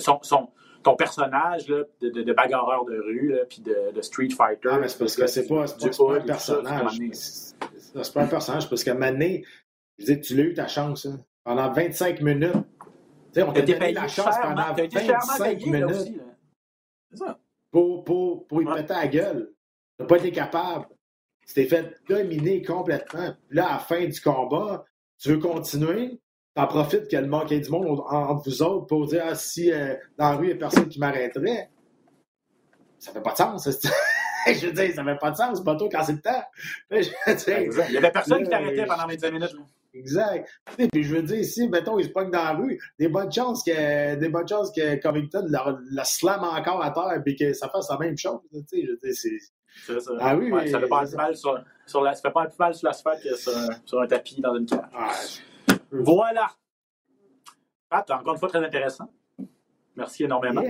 [0.00, 0.48] son,
[0.82, 4.68] ton personnage là, de, de, bagarreur de rue, puis de, street fighter.
[4.72, 6.98] Ah, mais c'est parce que c'est pas, pas, un personnage.
[7.12, 9.44] C'est pas un personnage, parce qu'à un moment donné,
[9.98, 11.06] je dis, tu l'as eu ta chance.
[11.06, 11.20] Hein.
[11.44, 12.52] Pendant 25 minutes.
[12.52, 16.12] Tu sais, on t'a donné la chance pendant 25 minutes.
[17.10, 17.38] C'est ça.
[17.76, 19.52] Pour, pour, pour y péter la gueule.
[19.98, 20.86] T'as pas été capable.
[21.46, 23.34] Tu t'es fait dominer complètement.
[23.50, 24.86] Puis là, à la fin du combat,
[25.18, 26.18] tu veux continuer,
[26.54, 29.94] t'en profites qu'il y ait du monde entre vous autres pour dire ah, si euh,
[30.16, 31.68] dans la rue, il n'y a personne qui m'arrêterait.
[32.98, 33.68] Ça fait pas de sens.
[34.46, 36.44] je veux dire, ça fait pas de sens, pas toi quand c'est le temps.
[36.90, 39.56] il n'y avait personne qui t'arrêtait pendant 25 minutes.
[39.98, 40.48] Exact.
[40.76, 43.62] Puis je veux dire, si, mettons, ils se pognent dans la rue, des bonnes chances
[43.64, 47.68] que, des bonnes chances que Covington la, la slam encore à terre et que ça
[47.68, 48.40] fasse la même chose.
[48.52, 50.12] Tu sais, je veux dire, c'est ça.
[50.20, 52.74] Ah oui, ça fait pas plus mal sur, sur la, ça fait pas plus mal
[52.74, 55.42] sur l'asphalte que sur un, sur un, tapis dans une cage.
[55.90, 56.50] Voilà.
[57.88, 59.08] Pat, encore une fois, très intéressant.
[59.94, 60.62] Merci énormément.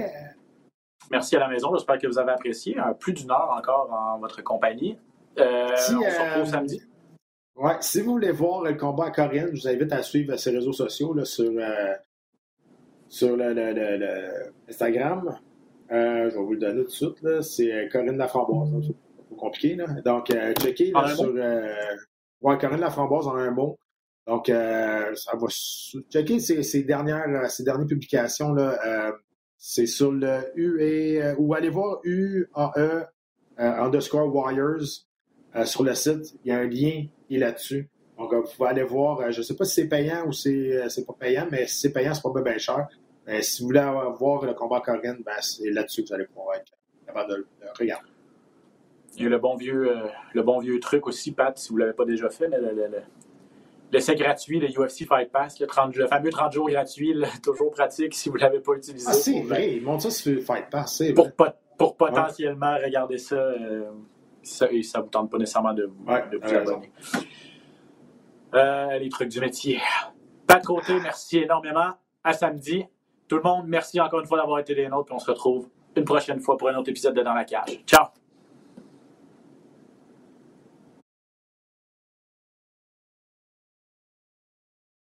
[1.10, 1.74] Merci à la maison.
[1.74, 2.76] J'espère que vous avez apprécié.
[2.98, 4.98] plus d'une heure encore en votre compagnie.
[5.38, 6.82] Euh, on se retrouve euh, samedi.
[7.56, 10.50] Ouais, si vous voulez voir le combat à Corinne, je vous invite à suivre ses
[10.50, 11.94] réseaux sociaux là, sur, euh,
[13.08, 15.38] sur le, le, le, Instagram.
[15.90, 17.42] Euh, je vais vous le donner tout de suite.
[17.42, 18.68] C'est Corinne Laframboise.
[18.86, 19.74] C'est pas compliqué.
[19.74, 19.86] Là.
[20.04, 21.32] Donc, euh, checkez là, sur.
[21.34, 21.72] Euh,
[22.42, 23.78] ouais, Corinne Laframboise en un mot.
[24.26, 25.46] Donc, euh, ça va
[26.10, 28.52] checker ses, ses, dernières, ses dernières publications.
[28.52, 29.14] Là,
[29.56, 33.06] c'est sur le U et, ou allez voir UAE
[33.56, 35.06] underscore Warriors
[35.64, 36.34] sur le site.
[36.44, 37.88] Il y a un lien est là-dessus.
[38.18, 39.30] Donc, vous pouvez aller voir.
[39.30, 42.14] je ne sais pas si c'est payant ou c'est pas payant, mais si c'est payant,
[42.14, 42.88] c'est pas bien cher.
[43.26, 43.84] Mais si vous voulez
[44.18, 46.72] voir le combat Corinne, ben, c'est là-dessus que vous allez pouvoir être
[47.04, 48.10] capable de, le regarder.
[49.16, 49.90] Il y a le bon vieux,
[50.34, 52.72] le bon vieux truc aussi, Pat, si vous ne l'avez pas déjà fait, mais le,
[52.72, 52.88] le,
[53.92, 58.14] l'essai gratuit, le UFC Fight Pass, le, 30, le fameux 30 jours gratuit, toujours pratique
[58.14, 59.06] si vous ne l'avez pas utilisé.
[59.08, 61.32] Ah, c'est vrai, ils montrent ça sur Fight Pass, pour,
[61.78, 63.90] pour, potentiellement regarder ça, euh,
[64.46, 66.90] ça, et ça vous tente pas nécessairement de vous, de vous abonner.
[68.54, 69.80] Euh, les trucs du métier.
[70.46, 71.92] Pat Côté, merci énormément.
[72.22, 72.84] À samedi.
[73.28, 75.68] Tout le monde, merci encore une fois d'avoir été des nôtres, puis on se retrouve
[75.96, 77.80] une prochaine fois pour un autre épisode de Dans la cage.
[77.86, 78.06] Ciao!